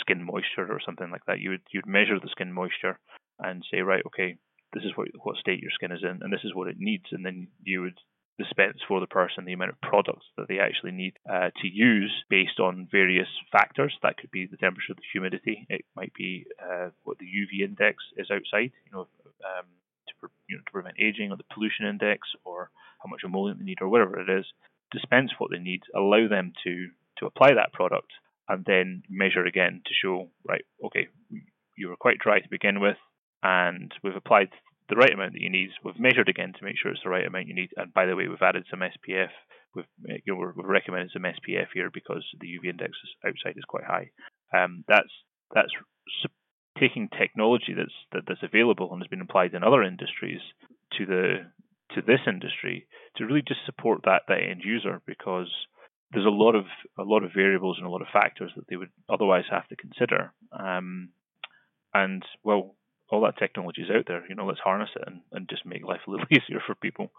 skin 0.00 0.24
moisture 0.24 0.70
or 0.70 0.80
something 0.84 1.10
like 1.10 1.24
that, 1.26 1.40
you 1.40 1.50
would 1.50 1.62
you'd 1.72 1.86
measure 1.86 2.18
the 2.20 2.28
skin 2.30 2.52
moisture 2.52 2.98
and 3.38 3.64
say, 3.70 3.80
right, 3.80 4.02
okay, 4.06 4.36
this 4.72 4.84
is 4.84 4.92
what 4.94 5.08
what 5.22 5.36
state 5.36 5.60
your 5.60 5.72
skin 5.74 5.92
is 5.92 6.02
in, 6.02 6.20
and 6.22 6.32
this 6.32 6.44
is 6.44 6.54
what 6.54 6.68
it 6.68 6.76
needs, 6.78 7.06
and 7.12 7.24
then 7.24 7.48
you 7.62 7.82
would 7.82 7.98
dispense 8.38 8.78
for 8.88 9.00
the 9.00 9.06
person 9.06 9.44
the 9.44 9.52
amount 9.52 9.70
of 9.70 9.80
products 9.82 10.24
that 10.36 10.48
they 10.48 10.58
actually 10.58 10.92
need 10.92 11.12
uh, 11.28 11.50
to 11.60 11.68
use 11.68 12.12
based 12.30 12.58
on 12.58 12.88
various 12.90 13.28
factors. 13.52 13.92
That 14.02 14.16
could 14.16 14.30
be 14.30 14.46
the 14.46 14.56
temperature, 14.56 14.94
the 14.94 15.12
humidity. 15.12 15.66
It 15.68 15.84
might 15.94 16.14
be 16.14 16.46
uh, 16.56 16.88
what 17.04 17.18
the 17.18 17.26
UV 17.26 17.64
index 17.64 18.02
is 18.16 18.30
outside. 18.30 18.72
You 18.86 18.92
know, 18.92 19.00
um, 19.44 19.66
to, 20.08 20.28
you 20.48 20.56
know, 20.56 20.62
to 20.64 20.72
prevent 20.72 20.96
aging, 20.98 21.30
or 21.30 21.36
the 21.36 21.52
pollution 21.52 21.86
index, 21.86 22.28
or 22.44 22.70
how 23.02 23.08
much 23.08 23.22
emollient 23.24 23.58
they 23.58 23.64
need, 23.64 23.78
or 23.80 23.88
whatever 23.88 24.20
it 24.20 24.30
is. 24.30 24.46
Dispense 24.92 25.32
what 25.38 25.50
they 25.50 25.58
need, 25.58 25.82
allow 25.94 26.28
them 26.28 26.52
to 26.64 26.88
to 27.18 27.26
apply 27.26 27.54
that 27.54 27.72
product, 27.72 28.10
and 28.48 28.64
then 28.64 29.02
measure 29.08 29.44
again 29.44 29.82
to 29.84 29.92
show 29.94 30.30
right, 30.46 30.64
okay, 30.84 31.08
you 31.76 31.88
were 31.88 31.96
quite 31.96 32.18
dry 32.18 32.40
to 32.40 32.48
begin 32.48 32.80
with, 32.80 32.96
and 33.42 33.92
we've 34.02 34.16
applied 34.16 34.48
the 34.88 34.96
right 34.96 35.12
amount 35.12 35.32
that 35.32 35.40
you 35.40 35.50
need. 35.50 35.70
We've 35.84 35.98
measured 35.98 36.28
again 36.28 36.52
to 36.58 36.64
make 36.64 36.76
sure 36.76 36.90
it's 36.90 37.02
the 37.04 37.10
right 37.10 37.26
amount 37.26 37.46
you 37.46 37.54
need. 37.54 37.70
And 37.76 37.94
by 37.94 38.06
the 38.06 38.16
way, 38.16 38.26
we've 38.26 38.42
added 38.42 38.64
some 38.70 38.80
SPF. 38.80 39.30
We've 39.74 39.86
you 40.04 40.34
know, 40.34 40.52
we've 40.56 40.66
recommended 40.66 41.10
some 41.12 41.22
SPF 41.22 41.68
here 41.72 41.90
because 41.92 42.24
the 42.40 42.48
UV 42.48 42.70
index 42.70 42.92
outside 43.24 43.56
is 43.56 43.64
quite 43.68 43.84
high. 43.84 44.10
Um, 44.52 44.84
that's 44.88 45.12
that's 45.54 45.70
taking 46.78 47.08
technology 47.08 47.74
that's 47.76 47.94
that, 48.12 48.22
that's 48.26 48.42
available 48.42 48.92
and 48.92 49.02
has 49.02 49.08
been 49.08 49.20
applied 49.20 49.54
in 49.54 49.62
other 49.62 49.82
industries 49.82 50.40
to 50.98 51.06
the 51.06 51.34
to 51.94 52.02
this 52.02 52.20
industry 52.26 52.86
to 53.16 53.24
really 53.24 53.42
just 53.46 53.60
support 53.66 54.00
that 54.04 54.22
that 54.28 54.42
end 54.42 54.62
user 54.64 55.00
because 55.06 55.48
there's 56.12 56.26
a 56.26 56.30
lot 56.30 56.54
of 56.54 56.64
a 56.98 57.02
lot 57.02 57.22
of 57.22 57.30
variables 57.34 57.76
and 57.78 57.86
a 57.86 57.90
lot 57.90 58.02
of 58.02 58.08
factors 58.12 58.52
that 58.56 58.64
they 58.68 58.76
would 58.76 58.90
otherwise 59.08 59.44
have 59.50 59.66
to 59.68 59.76
consider. 59.76 60.32
Um, 60.52 61.10
and 61.94 62.22
well, 62.42 62.76
all 63.10 63.22
that 63.22 63.38
technology 63.38 63.82
is 63.82 63.90
out 63.90 64.04
there. 64.06 64.24
You 64.28 64.34
know, 64.34 64.46
let's 64.46 64.60
harness 64.60 64.90
it 64.94 65.02
and, 65.06 65.20
and 65.32 65.48
just 65.48 65.66
make 65.66 65.84
life 65.84 66.00
a 66.06 66.10
little 66.10 66.26
easier 66.30 66.60
for 66.66 66.74
people 66.74 67.10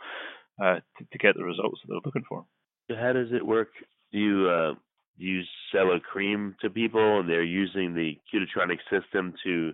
uh, 0.62 0.76
to, 0.98 1.06
to, 1.12 1.18
get 1.18 1.36
the 1.36 1.44
results 1.44 1.80
that 1.82 1.88
they're 1.90 2.02
looking 2.06 2.26
for. 2.28 2.46
So 2.90 2.96
how 2.96 3.14
does 3.14 3.30
it 3.32 3.46
work? 3.46 3.70
Do 4.12 4.20
you 4.20 4.50
uh, 4.50 4.74
you 5.18 5.42
sell 5.72 5.92
a 5.92 6.00
cream 6.00 6.56
to 6.62 6.70
people 6.70 7.20
and 7.20 7.30
they're 7.30 7.44
using 7.44 7.94
the 7.94 8.18
Cutitronic 8.34 8.80
system 8.90 9.34
to 9.44 9.74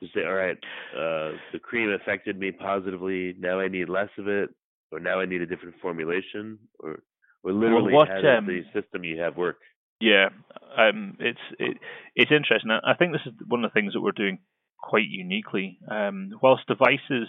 To 0.00 0.06
say, 0.14 0.24
all 0.24 0.34
right, 0.34 0.58
uh, 0.94 1.36
the 1.52 1.58
cream 1.60 1.90
affected 1.90 2.38
me 2.38 2.52
positively. 2.52 3.34
Now 3.38 3.60
I 3.60 3.68
need 3.68 3.88
less 3.88 4.10
of 4.18 4.28
it, 4.28 4.50
or 4.92 5.00
now 5.00 5.20
I 5.20 5.26
need 5.26 5.42
a 5.42 5.46
different 5.46 5.74
formulation, 5.82 6.58
or 6.78 7.02
or 7.42 7.52
literally 7.52 7.92
what, 7.92 8.08
how 8.08 8.20
does 8.20 8.38
um, 8.38 8.46
the 8.46 8.62
system 8.72 9.04
you 9.04 9.20
have 9.20 9.36
work? 9.36 9.58
Yeah, 10.00 10.28
um, 10.76 11.16
it's 11.18 11.40
it, 11.58 11.78
it's 12.14 12.30
interesting. 12.30 12.70
I 12.70 12.94
think 12.94 13.12
this 13.12 13.26
is 13.26 13.32
one 13.46 13.64
of 13.64 13.70
the 13.70 13.74
things 13.74 13.94
that 13.94 14.00
we're 14.00 14.12
doing 14.12 14.38
quite 14.78 15.08
uniquely. 15.08 15.78
Um, 15.90 16.30
whilst 16.42 16.66
devices, 16.66 17.28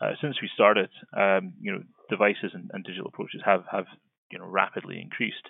uh, 0.00 0.12
since 0.20 0.36
we 0.42 0.50
started, 0.54 0.90
um, 1.16 1.54
you 1.60 1.72
know, 1.72 1.82
devices 2.10 2.52
and, 2.52 2.70
and, 2.72 2.84
digital 2.84 3.08
approaches 3.08 3.40
have 3.44 3.64
have 3.70 3.86
you 4.30 4.38
know 4.38 4.46
rapidly 4.46 5.00
increased, 5.00 5.48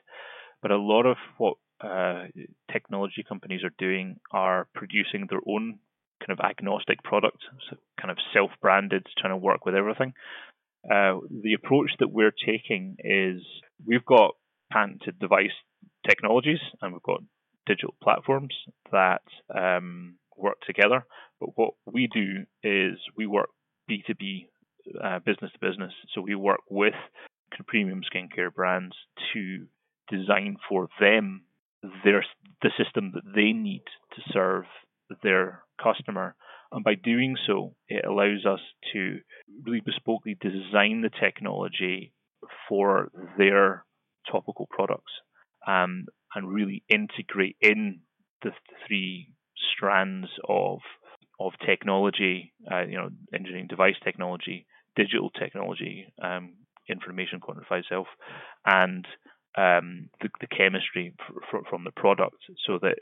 but 0.63 0.71
a 0.71 0.77
lot 0.77 1.07
of 1.07 1.17
what 1.39 1.57
uh, 1.83 2.27
technology 2.73 3.25
companies 3.27 3.63
are 3.65 3.75
doing 3.79 4.17
are 4.33 4.69
producing 4.75 5.27
their 5.29 5.41
own 5.47 5.79
kind 6.21 6.39
of 6.39 6.45
agnostic 6.45 7.03
product, 7.03 7.39
so 7.69 7.77
kind 8.01 8.11
of 8.11 8.19
self-branded, 8.33 9.07
trying 9.19 9.33
to 9.33 9.37
work 9.37 9.65
with 9.65 9.75
everything. 9.75 10.13
Uh, 10.85 11.21
the 11.31 11.55
approach 11.55 11.91
that 11.99 12.11
we're 12.11 12.33
taking 12.47 12.97
is 13.01 13.43
we've 13.85 14.05
got 14.05 14.33
patented 14.73 15.19
device 15.19 15.51
technologies 16.09 16.61
and 16.81 16.93
we've 16.93 17.03
got 17.03 17.21
digital 17.67 17.95
platforms 18.03 18.55
that 18.91 19.23
um, 19.55 20.17
work 20.37 20.57
together. 20.67 21.05
But 21.39 21.51
what 21.57 21.75
we 21.87 22.09
do 22.13 22.45
is 22.63 22.99
we 23.17 23.27
work 23.27 23.51
B2B, 23.91 24.47
uh, 25.03 25.19
business 25.21 25.53
to 25.53 25.59
business. 25.61 25.93
So 26.15 26.21
we 26.21 26.35
work 26.35 26.61
with 26.71 26.95
premium 27.67 28.01
skincare 28.03 28.53
brands 28.53 28.95
to 29.35 29.67
design 30.09 30.57
for 30.69 30.89
them 30.99 31.43
their 32.05 32.25
the 32.63 32.71
system 32.83 33.13
that 33.15 33.23
they 33.35 33.53
need 33.53 33.83
to 34.15 34.23
serve 34.33 34.65
their 35.23 35.63
customer. 35.83 36.35
And 36.73 36.85
by 36.85 36.95
doing 36.95 37.37
so, 37.47 37.75
it 37.89 38.05
allows 38.05 38.47
us 38.47 38.61
to 38.93 39.19
really 39.65 39.81
bespokely 39.81 40.39
design 40.39 41.03
the 41.03 41.11
technology 41.21 42.13
for 42.69 43.11
their 43.37 43.85
topical 44.31 44.69
products 44.71 45.13
um, 45.67 46.07
and 46.35 46.49
really 46.49 46.85
integrate 46.89 47.57
in 47.61 48.01
the 48.43 48.51
three 48.87 49.33
strands 49.75 50.29
of 50.49 50.79
of 51.41 51.53
technology, 51.65 52.53
uh, 52.71 52.83
you 52.83 52.97
know, 52.97 53.09
engineering 53.35 53.67
device 53.67 53.95
technology, 54.05 54.67
digital 54.95 55.31
technology, 55.31 56.13
um, 56.23 56.53
information 56.87 57.41
quantified 57.41 57.83
self, 57.89 58.07
and 58.67 59.07
um, 59.57 60.11
the, 60.21 60.29
the, 60.41 60.47
chemistry 60.47 61.15
f- 61.19 61.35
f- 61.55 61.63
from 61.71 61.85
the 61.85 61.91
product, 61.93 62.37
so 62.67 62.79
that 62.83 62.97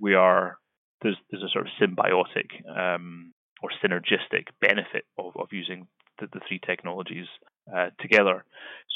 we 0.00 0.14
are 0.14 0.58
there's 1.04 1.18
there's 1.30 1.44
a 1.44 1.52
sort 1.52 1.66
of 1.66 1.72
symbiotic 1.80 2.50
um, 2.68 3.32
or 3.62 3.70
synergistic 3.84 4.48
benefit 4.60 5.04
of, 5.16 5.36
of 5.36 5.48
using 5.52 5.86
the, 6.18 6.26
the 6.32 6.40
three 6.48 6.60
technologies 6.66 7.26
uh, 7.72 7.90
together. 8.00 8.44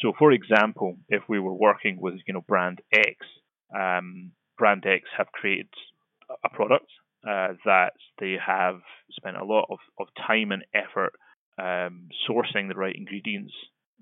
So, 0.03 0.12
for 0.19 0.33
example, 0.33 0.97
if 1.09 1.23
we 1.29 1.38
were 1.38 1.55
working 1.55 1.99
with 2.00 2.15
you 2.27 2.35
know 2.35 2.43
brand 2.49 2.81
X, 2.93 3.15
um, 3.79 4.33
brand 4.57 4.85
X 4.87 5.05
have 5.17 5.31
created 5.31 5.69
a 6.45 6.49
product 6.49 6.91
uh, 7.29 7.55
that 7.65 7.93
they 8.19 8.37
have 8.45 8.81
spent 9.12 9.37
a 9.37 9.45
lot 9.45 9.67
of, 9.71 9.79
of 9.99 10.09
time 10.27 10.50
and 10.53 10.65
effort 10.75 11.12
um, 11.59 12.09
sourcing 12.29 12.69
the 12.69 12.75
right 12.75 12.95
ingredients, 12.95 13.53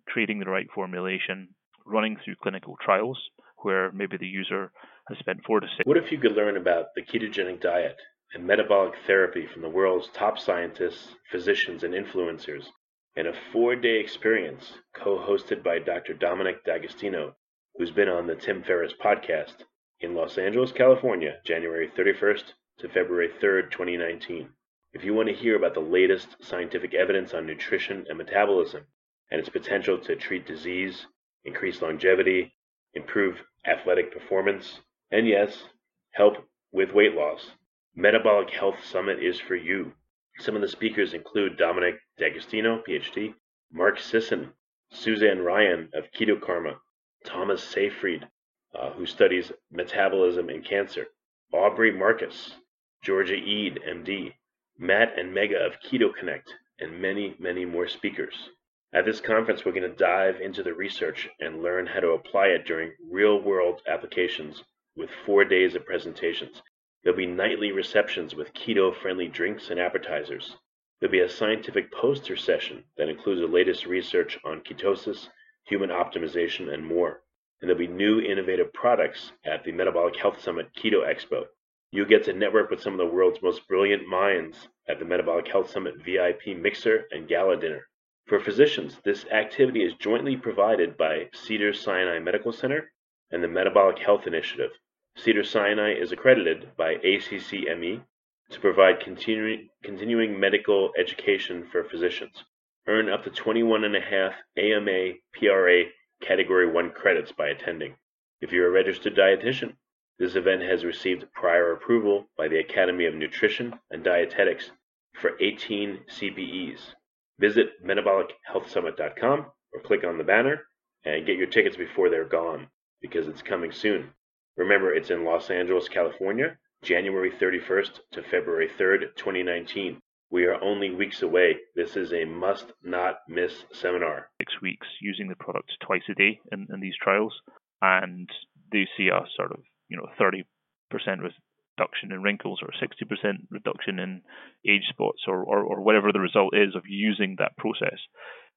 creating 0.07 0.39
the 0.39 0.51
right 0.51 0.69
formulation, 0.75 1.49
running 1.85 2.17
through 2.25 2.35
clinical 2.43 2.77
trials 2.85 3.19
where 3.63 3.91
maybe 3.93 4.17
the 4.17 4.27
user 4.27 4.71
has 5.09 5.19
spent 5.19 5.45
four 5.45 5.61
to 5.61 5.67
six. 5.69 5.85
What 5.85 5.97
if 5.97 6.11
you 6.11 6.19
could 6.19 6.33
learn 6.33 6.57
about 6.57 6.95
the 6.95 7.03
ketogenic 7.03 7.61
diet 7.61 7.97
and 8.35 8.47
metabolic 8.47 8.95
therapy 9.07 9.47
from 9.47 9.63
the 9.63 9.69
world's 9.69 10.09
top 10.09 10.39
scientists, 10.39 11.15
physicians, 11.31 11.85
and 11.85 11.95
influencers 11.95 12.67
in 13.15 13.27
a 13.27 13.33
four 13.53 13.77
day 13.77 13.99
experience 13.99 14.73
co 14.95 15.17
hosted 15.17 15.63
by 15.63 15.79
Dr. 15.79 16.15
Dominic 16.15 16.65
D'Agostino, 16.65 17.35
who's 17.77 17.91
been 17.91 18.09
on 18.09 18.27
the 18.27 18.35
Tim 18.35 18.63
Ferriss 18.63 18.93
podcast 18.93 19.65
in 20.01 20.15
Los 20.15 20.39
Angeles, 20.39 20.73
California, 20.73 21.39
January 21.45 21.89
31st 21.97 22.53
to 22.79 22.89
February 22.89 23.31
3rd, 23.41 23.71
2019. 23.71 24.51
If 24.93 25.05
you 25.05 25.15
want 25.15 25.29
to 25.29 25.35
hear 25.35 25.57
about 25.57 25.75
the 25.75 25.81
latest 25.81 26.37
scientific 26.43 26.95
evidence 26.95 27.33
on 27.33 27.47
nutrition 27.47 28.05
and 28.09 28.19
metabolism 28.19 28.85
and 29.31 29.41
its 29.41 29.49
potential 29.49 29.99
to 29.99 30.17
treat 30.17 30.47
disease, 30.47 31.07
increase 31.45 31.81
longevity, 31.81 32.55
improve 32.95 33.43
athletic 33.67 34.13
performance, 34.13 34.81
and 35.11 35.29
yes, 35.29 35.63
help 36.11 36.37
with 36.73 36.93
weight 36.93 37.15
loss, 37.15 37.53
Metabolic 37.95 38.51
Health 38.51 38.85
Summit 38.85 39.23
is 39.23 39.39
for 39.39 39.55
you. 39.55 39.93
Some 40.39 40.57
of 40.57 40.63
the 40.63 40.69
speakers 40.69 41.15
include 41.15 41.57
Dominic 41.57 41.95
D'Agostino, 42.19 42.83
PhD, 42.87 43.35
Mark 43.73 44.01
Sisson, 44.01 44.53
Suzanne 44.91 45.41
Ryan 45.41 45.91
of 45.95 46.11
Keto 46.11 46.41
Karma, 46.41 46.81
Thomas 47.25 47.63
Seyfried, 47.63 48.27
uh, 48.75 48.91
who 48.91 49.07
studies 49.07 49.53
metabolism 49.71 50.49
and 50.49 50.65
cancer, 50.65 51.07
Aubrey 51.53 51.93
Marcus, 51.93 52.57
Georgia 53.03 53.37
Ede, 53.37 53.79
MD, 53.89 54.35
Matt 54.77 55.19
and 55.19 55.35
Megha 55.35 55.65
of 55.65 55.81
Keto 55.81 56.15
Connect, 56.15 56.53
and 56.81 57.01
many, 57.01 57.37
many 57.39 57.65
more 57.65 57.87
speakers. 57.87 58.51
At 58.93 59.05
this 59.05 59.21
conference, 59.21 59.65
we're 59.65 59.73
going 59.73 59.91
to 59.91 59.97
dive 59.97 60.41
into 60.41 60.63
the 60.63 60.75
research 60.75 61.29
and 61.39 61.63
learn 61.63 61.87
how 61.87 62.01
to 62.01 62.11
apply 62.11 62.49
it 62.49 62.67
during 62.67 62.93
real 63.09 63.41
world 63.41 63.83
applications 63.87 64.65
with 64.97 65.11
four 65.27 65.45
days 65.45 65.75
of 65.75 65.85
presentations. 65.85 66.63
There'll 67.03 67.17
be 67.17 67.27
nightly 67.27 67.71
receptions 67.71 68.35
with 68.35 68.55
keto 68.55 68.95
friendly 68.95 69.29
drinks 69.29 69.71
and 69.71 69.79
appetizers. 69.79 70.57
There'll 70.99 71.13
be 71.13 71.21
a 71.21 71.29
scientific 71.29 71.93
poster 71.93 72.37
session 72.37 72.85
that 72.97 73.09
includes 73.09 73.43
the 73.43 73.47
latest 73.47 73.87
research 73.87 74.39
on 74.45 74.63
ketosis, 74.63 75.29
human 75.65 75.91
optimization, 75.91 76.73
and 76.73 76.85
more. 76.85 77.23
And 77.61 77.69
there'll 77.69 77.79
be 77.79 77.87
new 77.87 78.21
innovative 78.21 78.73
products 78.73 79.33
at 79.45 79.63
the 79.63 79.73
Metabolic 79.73 80.17
Health 80.17 80.41
Summit 80.41 80.71
Keto 80.75 81.07
Expo. 81.07 81.45
You'll 81.93 82.07
get 82.07 82.25
to 82.25 82.33
network 82.33 82.71
with 82.71 82.81
some 82.81 82.95
of 82.95 82.99
the 82.99 83.15
world's 83.15 83.43
most 83.43 83.69
brilliant 83.69 84.09
minds 84.09 84.69
at 84.89 84.99
the 84.99 85.05
Metabolic 85.05 85.47
Health 85.49 85.71
Summit 85.71 86.03
VIP 86.05 86.57
Mixer 86.57 87.07
and 87.11 87.29
Gala 87.29 87.57
Dinner. 87.57 87.87
For 88.27 88.41
physicians, 88.41 88.99
this 89.05 89.25
activity 89.27 89.85
is 89.85 89.95
jointly 89.95 90.37
provided 90.37 90.97
by 90.97 91.29
Cedar 91.33 91.73
Sinai 91.73 92.19
Medical 92.19 92.53
Center 92.53 92.91
and 93.31 93.45
the 93.45 93.49
Metabolic 93.49 93.99
Health 93.99 94.27
Initiative. 94.27 94.73
Cedar 95.19 95.45
Sinai 95.45 95.95
is 95.95 96.13
accredited 96.13 96.77
by 96.77 96.97
ACCME 96.97 98.05
to 98.51 98.61
provide 98.61 99.01
continu- 99.01 99.67
continuing 99.83 100.39
medical 100.39 100.93
education 100.99 101.67
for 101.73 101.83
physicians. 101.85 102.45
Earn 102.87 103.09
up 103.09 103.25
to 103.25 103.31
21.5 103.31 104.35
AMA 104.59 105.15
PRA 105.33 105.85
Category 106.21 106.67
1 106.71 106.91
credits 106.91 107.33
by 107.33 107.49
attending. 107.49 107.97
If 108.43 108.53
you're 108.53 108.69
a 108.69 108.71
registered 108.71 109.17
dietitian, 109.17 109.77
this 110.19 110.35
event 110.37 110.61
has 110.63 110.85
received 110.85 111.33
prior 111.33 111.73
approval 111.73 112.29
by 112.37 112.49
the 112.49 112.59
Academy 112.59 113.07
of 113.07 113.15
Nutrition 113.15 113.79
and 113.91 114.05
Dietetics 114.05 114.71
for 115.15 115.33
18 115.41 116.05
CPEs. 116.11 116.95
Visit 117.41 117.83
metabolichealthsummit.com 117.83 119.47
or 119.73 119.81
click 119.81 120.05
on 120.05 120.19
the 120.19 120.25
banner 120.25 120.67
and 121.05 121.25
get 121.25 121.39
your 121.39 121.49
tickets 121.49 121.77
before 121.77 122.11
they're 122.11 122.25
gone 122.27 122.69
because 123.01 123.29
it's 123.29 123.43
coming 123.43 123.73
soon. 123.73 124.13
Remember, 124.57 124.95
it's 124.95 125.11
in 125.11 125.25
Los 125.25 125.51
Angeles, 125.51 125.89
California, 125.89 126.57
January 126.83 127.31
31st 127.31 128.01
to 128.13 128.23
February 128.23 128.69
3rd, 128.79 129.15
2019. 129.17 130.01
We 130.31 130.45
are 130.47 130.63
only 130.63 130.91
weeks 130.91 131.23
away. 131.23 131.57
This 131.75 131.97
is 131.97 132.13
a 132.13 132.25
must 132.25 132.73
not 132.83 133.17
miss 133.29 133.65
seminar. 133.73 134.31
Six 134.41 134.61
weeks 134.61 134.87
using 135.01 135.29
the 135.29 135.37
product 135.37 135.73
twice 135.81 136.03
a 136.09 136.15
day 136.15 136.41
in, 136.51 136.67
in 136.73 136.81
these 136.81 136.97
trials, 137.01 137.35
and 137.81 138.29
they 138.73 138.87
see 138.97 139.09
a 139.09 139.27
sort 139.37 139.53
of 139.53 139.61
you 139.89 139.97
know 139.97 140.07
30% 140.19 140.45
reduction 140.93 142.13
in 142.13 142.23
wrinkles 142.23 142.61
or 142.63 142.71
60% 142.71 143.47
reduction 143.51 143.99
in 143.99 144.23
age 144.69 144.85
spots 144.89 145.23
or, 145.29 145.43
or, 145.43 145.63
or 145.63 145.81
whatever 145.81 146.13
the 146.13 146.21
result 146.21 146.55
is 146.57 146.75
of 146.75 146.85
using 146.87 147.37
that 147.39 147.57
process. 147.57 147.99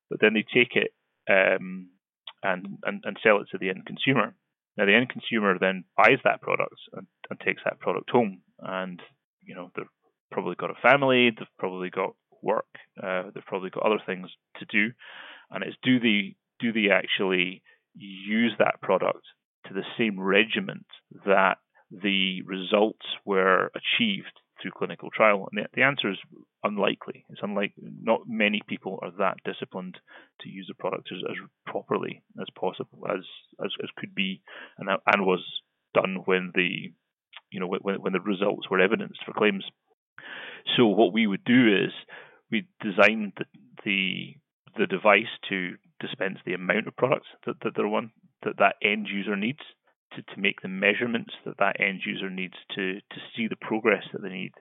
But 0.09 0.21
then 0.21 0.33
they 0.33 0.43
take 0.53 0.75
it 0.75 0.91
um, 1.29 1.89
and, 2.41 2.79
and, 2.83 3.03
and 3.05 3.17
sell 3.21 3.41
it 3.41 3.47
to 3.51 3.57
the 3.59 3.69
end 3.69 3.85
consumer. 3.85 4.33
Now 4.77 4.85
the 4.85 4.95
end 4.95 5.09
consumer 5.09 5.57
then 5.59 5.83
buys 5.97 6.19
that 6.23 6.41
product 6.41 6.75
and, 6.93 7.07
and 7.29 7.39
takes 7.39 7.61
that 7.65 7.79
product 7.79 8.09
home, 8.09 8.41
and 8.59 9.01
you 9.43 9.55
know 9.55 9.71
they've 9.75 9.85
probably 10.31 10.55
got 10.55 10.71
a 10.71 10.81
family, 10.81 11.31
they've 11.37 11.47
probably 11.57 11.89
got 11.89 12.15
work, 12.41 12.67
uh, 13.01 13.23
they've 13.33 13.45
probably 13.45 13.69
got 13.69 13.85
other 13.85 14.01
things 14.05 14.29
to 14.59 14.65
do, 14.65 14.93
and 15.51 15.63
it's 15.63 15.77
do 15.83 15.99
they 15.99 16.35
do 16.59 16.71
they 16.71 16.89
actually 16.91 17.61
use 17.95 18.53
that 18.59 18.81
product 18.81 19.23
to 19.67 19.73
the 19.73 19.83
same 19.97 20.19
regiment 20.19 20.85
that 21.25 21.57
the 21.91 22.41
results 22.43 23.05
were 23.25 23.71
achieved 23.75 24.39
through 24.61 24.71
clinical 24.77 25.09
trial? 25.09 25.47
And 25.51 25.63
the, 25.63 25.67
the 25.73 25.83
answer 25.83 26.09
is 26.11 26.17
unlikely. 26.63 27.25
It's 27.29 27.41
unlikely. 27.43 27.83
Not 28.01 28.21
many 28.27 28.61
people 28.67 28.99
are 29.01 29.11
that 29.19 29.37
disciplined 29.45 29.97
to 30.41 30.49
use 30.49 30.65
the 30.67 30.75
product 30.75 31.09
as, 31.11 31.19
as 31.29 31.37
properly 31.65 32.23
as 32.39 32.47
possible 32.57 33.05
as, 33.09 33.23
as, 33.63 33.71
as 33.83 33.89
could 33.97 34.13
be, 34.15 34.41
and 34.77 34.89
and 34.89 35.25
was 35.25 35.43
done 35.93 36.23
when 36.25 36.51
the 36.53 36.91
you 37.51 37.59
know 37.59 37.67
when 37.67 37.95
when 38.01 38.13
the 38.13 38.19
results 38.19 38.69
were 38.69 38.79
evidenced 38.79 39.19
for 39.25 39.33
claims. 39.33 39.65
So 40.75 40.85
what 40.87 41.13
we 41.13 41.27
would 41.27 41.43
do 41.43 41.85
is 41.85 41.91
we 42.51 42.67
design 42.81 43.33
the 43.37 43.45
the, 43.85 44.35
the 44.77 44.87
device 44.87 45.31
to 45.49 45.75
dispense 45.99 46.37
the 46.45 46.53
amount 46.53 46.87
of 46.87 46.95
products 46.95 47.27
that, 47.45 47.55
that 47.63 47.75
the 47.75 47.87
one 47.87 48.11
that 48.43 48.57
that 48.57 48.75
end 48.83 49.07
user 49.09 49.35
needs 49.35 49.59
to, 50.15 50.21
to 50.21 50.41
make 50.41 50.61
the 50.61 50.67
measurements 50.67 51.33
that 51.45 51.57
that 51.59 51.79
end 51.79 52.01
user 52.05 52.29
needs 52.29 52.55
to 52.75 52.95
to 52.95 53.19
see 53.35 53.47
the 53.47 53.55
progress 53.55 54.03
that 54.13 54.21
they 54.21 54.29
need. 54.29 54.53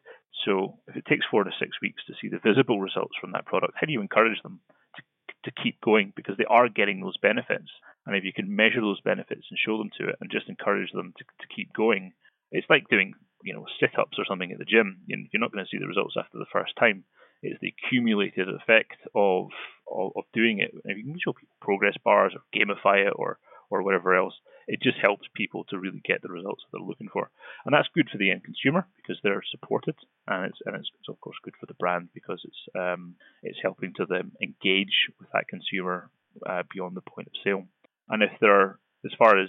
So 0.44 0.78
if 0.86 0.96
it 0.96 1.06
takes 1.06 1.26
four 1.30 1.44
to 1.44 1.50
six 1.58 1.76
weeks 1.82 2.02
to 2.06 2.14
see 2.20 2.28
the 2.28 2.38
visible 2.38 2.80
results 2.80 3.14
from 3.20 3.32
that 3.32 3.46
product, 3.46 3.74
how 3.76 3.86
do 3.86 3.92
you 3.92 4.00
encourage 4.00 4.40
them 4.42 4.60
to 4.96 5.02
to 5.44 5.62
keep 5.62 5.80
going 5.80 6.12
because 6.16 6.36
they 6.36 6.48
are 6.48 6.68
getting 6.68 7.00
those 7.00 7.16
benefits? 7.16 7.70
And 8.06 8.16
if 8.16 8.24
you 8.24 8.32
can 8.32 8.54
measure 8.54 8.80
those 8.80 9.00
benefits 9.00 9.44
and 9.50 9.58
show 9.58 9.78
them 9.78 9.90
to 9.98 10.08
it 10.08 10.16
and 10.20 10.30
just 10.30 10.48
encourage 10.48 10.92
them 10.92 11.12
to, 11.18 11.24
to 11.24 11.54
keep 11.54 11.72
going, 11.74 12.12
it's 12.50 12.70
like 12.70 12.88
doing 12.88 13.14
you 13.42 13.54
know 13.54 13.66
sit 13.80 13.98
ups 13.98 14.18
or 14.18 14.24
something 14.28 14.52
at 14.52 14.58
the 14.58 14.64
gym. 14.64 14.98
You're 15.06 15.40
not 15.40 15.52
going 15.52 15.64
to 15.64 15.70
see 15.70 15.78
the 15.80 15.88
results 15.88 16.16
after 16.18 16.38
the 16.38 16.52
first 16.52 16.72
time. 16.78 17.04
It's 17.42 17.60
the 17.60 17.72
accumulated 17.76 18.48
effect 18.48 18.98
of 19.14 19.48
of, 19.90 20.12
of 20.16 20.24
doing 20.34 20.58
it. 20.60 20.72
If 20.84 20.96
you 20.96 21.04
can 21.04 21.18
show 21.22 21.32
people 21.32 21.54
progress 21.60 21.94
bars 22.04 22.34
or 22.34 22.42
gamify 22.54 23.06
it 23.06 23.12
or 23.14 23.38
or 23.70 23.82
whatever 23.82 24.16
else, 24.16 24.34
it 24.68 24.82
just 24.82 24.98
helps 25.02 25.26
people 25.34 25.64
to 25.70 25.78
really 25.78 26.02
get 26.04 26.22
the 26.22 26.28
results 26.28 26.62
that 26.62 26.78
they're 26.78 26.86
looking 26.86 27.08
for, 27.12 27.30
and 27.64 27.74
that's 27.74 27.88
good 27.94 28.08
for 28.10 28.18
the 28.18 28.30
end 28.30 28.44
consumer 28.44 28.86
because 28.96 29.18
they're 29.22 29.42
supported, 29.50 29.96
and 30.26 30.44
it's 30.46 30.58
and 30.66 30.76
it's, 30.76 30.90
it's 31.00 31.08
of 31.08 31.20
course 31.20 31.36
good 31.42 31.54
for 31.58 31.66
the 31.66 31.80
brand 31.80 32.10
because 32.14 32.40
it's 32.44 32.62
um, 32.78 33.14
it's 33.42 33.58
helping 33.62 33.92
to 33.96 34.06
them 34.06 34.32
engage 34.42 35.08
with 35.18 35.28
that 35.32 35.48
consumer 35.48 36.10
uh, 36.46 36.62
beyond 36.72 36.96
the 36.96 37.00
point 37.00 37.26
of 37.26 37.32
sale. 37.42 37.64
And 38.08 38.22
if 38.22 38.30
they're 38.40 38.78
as 39.04 39.12
far 39.18 39.40
as 39.40 39.48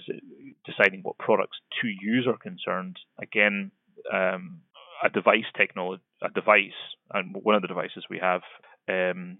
deciding 0.64 1.00
what 1.02 1.18
products 1.18 1.58
to 1.82 1.88
use 1.88 2.26
are 2.26 2.38
concerned, 2.38 2.96
again, 3.20 3.72
um, 4.12 4.60
a 5.02 5.10
device 5.10 5.48
technology, 5.56 6.02
a 6.22 6.30
device, 6.30 6.80
and 7.12 7.34
one 7.42 7.56
of 7.56 7.62
the 7.62 7.68
devices 7.68 8.04
we 8.08 8.18
have 8.18 8.42
um, 8.88 9.38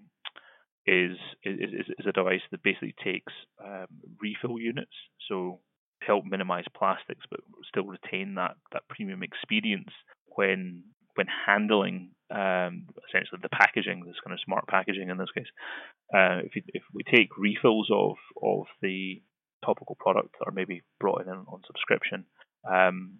is, 0.85 1.17
is 1.43 1.87
is 1.97 2.05
a 2.07 2.11
device 2.11 2.41
that 2.51 2.63
basically 2.63 2.95
takes 3.03 3.33
um, 3.63 3.87
refill 4.19 4.59
units, 4.59 4.93
so 5.29 5.59
help 6.05 6.25
minimize 6.25 6.65
plastics, 6.75 7.25
but 7.29 7.39
still 7.67 7.85
retain 7.85 8.35
that 8.35 8.55
that 8.73 8.87
premium 8.89 9.23
experience 9.23 9.91
when 10.35 10.83
when 11.15 11.27
handling 11.45 12.11
um, 12.31 12.87
essentially 13.09 13.39
the 13.41 13.49
packaging, 13.49 14.03
this 14.05 14.15
kind 14.23 14.33
of 14.33 14.39
smart 14.45 14.65
packaging 14.67 15.09
in 15.09 15.17
this 15.17 15.31
case. 15.35 15.51
Uh, 16.13 16.39
if 16.43 16.55
you, 16.55 16.61
if 16.67 16.83
we 16.93 17.03
take 17.03 17.29
refills 17.37 17.89
of 17.91 18.15
of 18.41 18.65
the 18.81 19.21
topical 19.65 19.95
product 19.99 20.35
that 20.39 20.47
are 20.47 20.53
maybe 20.53 20.81
brought 20.99 21.21
in 21.21 21.29
on 21.29 21.61
subscription, 21.67 22.25
um, 22.69 23.19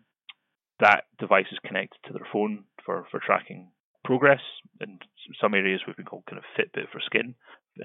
that 0.79 1.05
device 1.19 1.45
is 1.51 1.59
connected 1.65 1.99
to 2.05 2.13
their 2.13 2.27
phone 2.33 2.65
for, 2.85 3.05
for 3.11 3.19
tracking 3.23 3.71
progress. 4.03 4.41
In 4.81 4.99
some 5.39 5.53
areas, 5.53 5.81
we've 5.85 5.95
been 5.95 6.05
called 6.05 6.25
kind 6.27 6.39
of 6.39 6.45
Fitbit 6.57 6.89
for 6.91 6.99
skin 7.05 7.35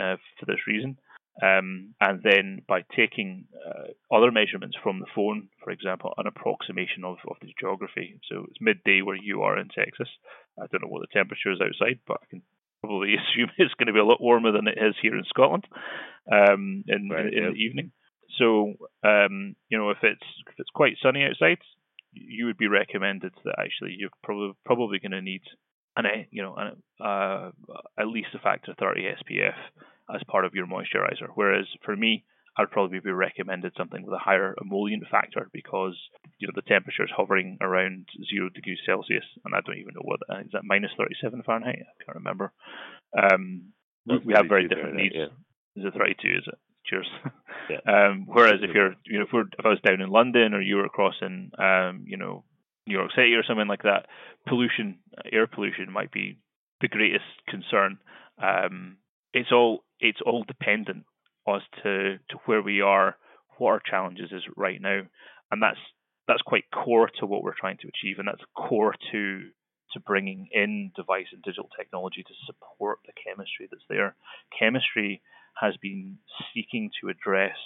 uh, 0.01 0.17
for 0.39 0.47
this 0.47 0.67
reason. 0.67 0.97
Um, 1.43 1.95
and 2.01 2.23
then 2.23 2.63
by 2.67 2.83
taking 2.97 3.45
uh, 3.55 3.93
other 4.15 4.33
measurements 4.33 4.77
from 4.83 5.01
the 5.01 5.07
phone, 5.15 5.49
for 5.63 5.71
example, 5.71 6.15
an 6.17 6.27
approximation 6.27 7.05
of, 7.05 7.19
of 7.29 7.37
the 7.43 7.53
geography. 7.61 8.19
So 8.31 8.47
it's 8.49 8.61
midday 8.61 9.03
where 9.03 9.17
you 9.17 9.43
are 9.43 9.59
in 9.59 9.69
Texas. 9.69 10.09
I 10.59 10.67
don't 10.73 10.83
know 10.83 10.89
what 10.89 11.03
the 11.03 11.13
temperature 11.13 11.53
is 11.53 11.61
outside, 11.61 12.01
but 12.07 12.21
I 12.23 12.27
can 12.31 12.43
probably 12.81 13.15
assume 13.21 13.51
it's 13.59 13.75
going 13.75 13.89
to 13.89 13.93
be 13.93 13.99
a 13.99 14.05
lot 14.05 14.21
warmer 14.21 14.53
than 14.53 14.67
it 14.67 14.79
is 14.81 14.95
here 15.03 15.15
in 15.15 15.25
Scotland 15.29 15.67
um, 16.33 16.85
in, 16.89 17.11
right, 17.11 17.27
in, 17.27 17.45
in 17.45 17.53
the 17.53 17.59
evening. 17.59 17.93
So 18.39 18.75
um, 19.05 19.57
you 19.69 19.79
know 19.79 19.91
if 19.91 19.99
it's 20.03 20.27
if 20.47 20.55
it's 20.59 20.71
quite 20.75 20.97
sunny 21.03 21.25
outside, 21.25 21.59
you 22.13 22.47
would 22.47 22.59
be 22.59 22.69
recommended 22.69 23.33
that 23.45 23.55
actually 23.59 23.97
you're 23.99 24.11
probably 24.23 24.53
probably 24.65 24.99
going 24.99 25.13
to 25.13 25.23
need 25.23 25.43
an 25.97 26.05
you 26.31 26.43
know 26.43 26.55
an, 26.57 26.83
uh, 27.01 27.51
at 27.99 28.09
least 28.09 28.35
a 28.35 28.39
factor 28.39 28.75
30 28.79 29.03
SPF 29.23 29.55
as 30.15 30.23
part 30.29 30.45
of 30.45 30.55
your 30.55 30.67
moisturizer. 30.67 31.29
Whereas 31.35 31.67
for 31.85 31.97
me, 31.97 32.25
I'd 32.59 32.71
probably 32.71 33.01
be 33.01 33.11
recommended 33.11 33.73
something 33.77 34.03
with 34.03 34.15
a 34.15 34.19
higher 34.19 34.55
emollient 34.61 35.05
factor 35.11 35.49
because 35.53 35.95
you 36.39 36.49
know 36.49 36.53
the 36.55 36.63
temperature 36.63 37.05
is 37.05 37.11
hovering 37.15 37.59
around 37.61 38.07
zero 38.31 38.49
degrees 38.49 38.79
Celsius, 38.87 39.25
and 39.45 39.55
I 39.55 39.61
don't 39.61 39.79
even 39.79 39.95
know 39.95 40.05
what 40.05 40.21
is 40.45 40.53
that 40.53 40.65
minus 40.65 40.91
37 40.97 41.43
Fahrenheit. 41.45 41.77
I 41.81 42.05
can't 42.05 42.17
remember. 42.17 42.53
Um, 43.17 43.73
we 44.07 44.35
have 44.35 44.47
very 44.49 44.69
different 44.69 44.97
needs. 44.97 45.15
Yeah. 45.17 45.27
Is 45.77 45.85
it 45.85 45.99
32? 45.99 46.29
Is 46.29 46.45
it? 46.47 46.59
Cheers. 46.87 47.09
Yeah. 47.69 47.79
um, 47.89 48.27
whereas 48.29 48.61
if 48.63 48.71
you're, 48.73 48.95
you 49.07 49.19
know, 49.19 49.25
if, 49.25 49.33
we're, 49.33 49.41
if 49.59 49.65
I 49.67 49.71
was 49.71 49.81
down 49.85 50.01
in 50.01 50.09
London 50.09 50.55
or 50.55 50.61
you 50.61 50.77
were 50.77 50.89
crossing, 50.89 51.51
um, 51.59 52.05
you 52.07 52.17
know, 52.17 52.45
New 52.87 52.97
York 52.97 53.11
City 53.11 53.35
or 53.35 53.43
something 53.43 53.67
like 53.67 53.83
that, 53.83 54.07
pollution, 54.47 55.01
air 55.33 55.49
pollution 55.49 55.91
might 55.93 56.13
be 56.13 56.39
the 56.81 56.87
greatest 56.87 57.25
concern. 57.49 57.99
Um, 58.41 58.99
it's 59.37 59.53
all 59.53 59.85
it's 60.01 60.21
all 60.25 60.45
dependent 60.45 61.05
as 61.47 61.61
to 61.83 62.19
to 62.31 62.37
where 62.47 62.63
we 62.63 62.81
are, 62.81 63.17
what 63.59 63.71
our 63.71 63.83
challenges 63.85 64.33
is 64.33 64.43
right 64.57 64.81
now, 64.81 65.03
and 65.51 65.63
that's 65.63 65.79
that's 66.27 66.43
quite 66.43 66.65
core 66.73 67.11
to 67.21 67.27
what 67.27 67.43
we're 67.43 67.55
trying 67.59 67.77
to 67.79 67.89
achieve, 67.89 68.19
and 68.19 68.29
that's 68.29 68.45
core 68.57 68.95
to 69.13 69.41
to 69.93 70.01
bringing 70.01 70.49
in 70.53 70.91
device 70.97 71.27
and 71.33 71.43
digital 71.43 71.69
technology 71.79 72.23
to 72.23 72.35
support 72.47 72.99
the 73.07 73.13
chemistry 73.13 73.69
that's 73.71 73.85
there. 73.89 74.17
Chemistry 74.59 75.23
has 75.61 75.75
been 75.81 76.19
seeking 76.53 76.91
to 77.01 77.09
address 77.09 77.57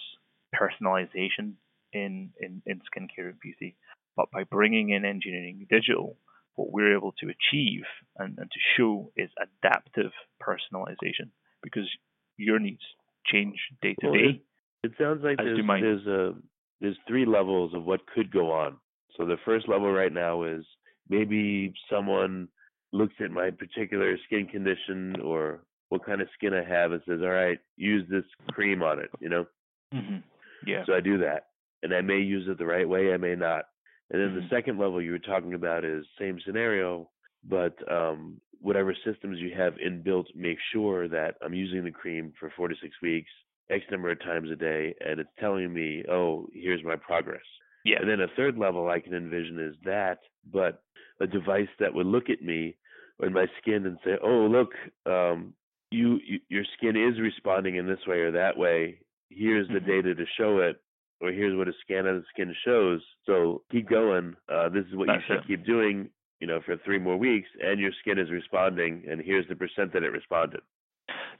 personalization 0.55 1.55
in, 1.93 2.31
in, 2.39 2.63
in 2.67 2.81
skincare 2.81 3.31
and 3.31 3.41
beauty. 3.41 3.75
But 4.17 4.31
by 4.31 4.45
bringing 4.45 4.91
in 4.91 5.05
engineering 5.05 5.67
digital, 5.71 6.19
what 6.57 6.71
we're 6.71 6.95
able 6.95 7.15
to 7.21 7.27
achieve 7.27 7.85
and, 8.17 8.39
and 8.39 8.51
to 8.51 8.59
show 8.77 9.11
is 9.17 9.31
adaptive 9.41 10.13
personalization 10.41 11.31
because 11.63 11.89
your 12.37 12.59
needs 12.59 12.83
change 13.27 13.57
day 13.83 13.95
to 14.01 14.11
day. 14.11 14.43
It 14.83 14.93
sounds 14.99 15.23
like 15.23 15.37
there's, 15.37 15.59
there's 15.67 16.07
a 16.07 16.35
there's 16.81 16.97
three 17.07 17.27
levels 17.27 17.75
of 17.75 17.85
what 17.85 18.01
could 18.15 18.33
go 18.33 18.51
on. 18.51 18.77
So 19.17 19.27
the 19.27 19.37
first 19.45 19.69
level 19.69 19.93
right 19.93 20.13
now 20.13 20.45
is 20.45 20.65
maybe 21.09 21.75
someone 21.91 22.49
looks 22.93 23.15
at 23.23 23.31
my 23.31 23.51
particular 23.51 24.17
skin 24.27 24.47
condition 24.47 25.21
or 25.21 25.61
what 25.91 26.05
kind 26.05 26.21
of 26.21 26.29
skin 26.35 26.55
I 26.55 26.65
have 26.65 26.93
and 26.93 27.03
says, 27.07 27.21
all 27.23 27.29
right, 27.29 27.59
use 27.77 28.07
this 28.09 28.25
cream 28.51 28.83
on 28.83 29.01
it, 29.01 29.11
you 29.21 29.29
know? 29.29 29.45
Mm-hmm. 29.93 30.19
Yeah. 30.67 30.85
So 30.87 30.95
I 30.95 31.01
do 31.01 31.19
that. 31.19 31.49
And 31.83 31.93
I 31.95 32.01
may 32.01 32.19
use 32.19 32.47
it 32.49 32.59
the 32.59 32.67
right 32.67 32.89
way, 32.89 33.13
I 33.13 33.17
may 33.17 33.35
not. 33.35 33.65
And 34.11 34.21
then 34.21 34.29
mm-hmm. 34.31 34.49
the 34.49 34.57
second 34.57 34.79
level 34.79 35.03
you 35.03 35.13
were 35.13 35.19
talking 35.19 35.55
about 35.55 35.85
is 35.85 36.05
same 36.19 36.39
scenario, 36.47 37.09
but 37.49 37.75
um, 37.91 38.41
whatever 38.61 38.95
systems 39.05 39.39
you 39.39 39.53
have 39.57 39.75
inbuilt 39.75 40.27
make 40.35 40.59
sure 40.73 41.09
that 41.09 41.37
I'm 41.43 41.55
using 41.55 41.85
the 41.85 41.91
cream 41.91 42.33
for 42.39 42.53
four 42.57 42.69
to 42.69 42.75
six 42.83 42.95
weeks, 43.03 43.31
X 43.71 43.85
number 43.91 44.11
of 44.11 44.21
times 44.21 44.51
a 44.51 44.57
day, 44.57 44.95
and 45.01 45.21
it's 45.21 45.31
telling 45.39 45.73
me, 45.73 46.05
oh, 46.11 46.47
here's 46.53 46.85
my 46.85 46.97
progress. 46.97 47.43
Yeah. 47.85 47.99
And 48.01 48.11
then 48.11 48.21
a 48.21 48.27
third 48.37 48.59
level 48.59 48.89
I 48.89 49.01
can 49.01 49.15
envision 49.15 49.59
is 49.59 49.75
that, 49.85 50.19
but 50.53 50.83
a 51.21 51.27
device 51.27 51.69
that 51.79 51.95
would 51.95 52.07
look 52.07 52.29
at 52.29 52.43
me 52.43 52.77
or 53.19 53.31
my 53.31 53.47
skin 53.61 53.87
and 53.87 53.99
say, 54.05 54.13
oh, 54.23 54.47
look, 54.51 54.71
um, 55.07 55.55
you, 55.91 56.19
you 56.27 56.39
your 56.49 56.65
skin 56.77 56.97
is 56.97 57.21
responding 57.21 57.77
in 57.77 57.87
this 57.87 57.99
way 58.07 58.19
or 58.19 58.33
that 58.33 58.57
way. 58.57 59.01
Here's 59.29 59.69
the 59.69 59.75
mm-hmm. 59.75 59.87
data 59.87 60.15
to 60.15 60.25
show 60.39 60.59
it, 60.59 60.81
or 61.21 61.31
here's 61.31 61.57
what 61.57 61.69
a 61.69 61.73
scan 61.83 62.07
of 62.07 62.17
the 62.17 62.25
skin 62.33 62.55
shows. 62.65 63.01
So 63.27 63.63
keep 63.71 63.89
going. 63.89 64.35
Uh, 64.53 64.69
this 64.69 64.85
is 64.87 64.97
what 64.97 65.09
That's 65.09 65.23
you 65.29 65.37
should 65.37 65.45
it. 65.45 65.47
keep 65.47 65.67
doing. 65.67 66.11
You 66.41 66.47
know, 66.47 66.61
for 66.65 66.77
three 66.85 66.99
more 66.99 67.17
weeks, 67.17 67.49
and 67.61 67.79
your 67.79 67.93
skin 68.01 68.19
is 68.19 68.31
responding, 68.31 69.05
and 69.09 69.21
here's 69.21 69.47
the 69.49 69.55
percent 69.55 69.93
that 69.93 70.03
it 70.03 70.11
responded. 70.11 70.61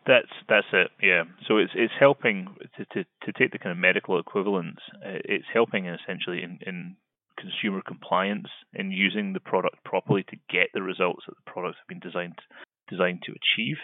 That's 0.07 0.33
that's 0.49 0.67
it. 0.73 0.91
Yeah. 1.03 1.25
So 1.47 1.59
it's 1.59 1.73
it's 1.75 1.93
helping 1.99 2.49
to 2.77 2.85
to, 2.85 3.05
to 3.05 3.33
take 3.39 3.53
the 3.53 3.59
kind 3.59 3.73
of 3.73 3.79
medical 3.79 4.19
equivalence. 4.19 4.81
Uh, 4.97 5.21
it's 5.25 5.47
helping 5.53 5.87
essentially 5.87 6.43
in, 6.43 6.59
in 6.67 6.97
consumer 7.39 7.83
compliance 7.87 8.49
in 8.75 8.91
using 8.91 9.33
the 9.33 9.41
product 9.41 9.83
properly 9.85 10.23
to 10.25 10.37
get 10.49 10.69
the 10.75 10.83
results 10.83 11.25
that 11.27 11.35
the 11.37 11.51
products 11.51 11.79
have 11.81 11.89
been 11.89 12.01
designed 12.01 12.39
designed 12.89 13.23
to 13.25 13.33
achieve. 13.33 13.77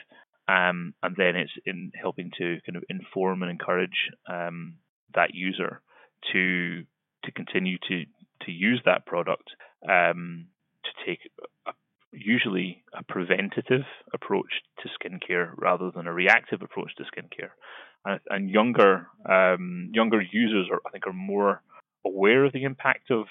Um, 0.49 0.95
and 1.03 1.17
then 1.17 1.37
it's 1.37 1.53
in 1.65 1.93
helping 2.01 2.31
to 2.39 2.59
kind 2.65 2.77
of 2.77 2.85
inform 2.89 3.43
and 3.43 3.51
encourage 3.51 4.11
um, 4.29 4.77
that 5.15 5.35
user 5.35 5.83
to 6.33 6.85
to 7.25 7.33
continue 7.33 7.79
to 7.89 8.05
to 8.43 8.53
use 8.53 8.81
that 8.85 9.07
product 9.07 9.51
um, 9.89 10.47
to 10.87 11.07
take 11.07 11.21
a, 11.67 11.73
usually 12.13 12.83
a 12.99 13.03
preventative 13.03 13.85
approach 14.15 14.63
to 14.81 14.89
skincare 14.89 15.51
rather 15.57 15.91
than 15.95 16.07
a 16.07 16.13
reactive 16.13 16.63
approach 16.63 16.95
to 16.97 17.05
skincare. 17.05 17.51
And, 18.05 18.21
and 18.31 18.51
younger 18.51 19.09
um, 19.29 19.91
younger 19.93 20.23
users 20.23 20.69
are 20.71 20.81
I 20.87 20.91
think 20.91 21.07
are 21.07 21.13
more 21.13 21.63
aware 22.07 22.45
of 22.45 22.53
the 22.53 22.63
impact 22.63 23.11
of, 23.11 23.27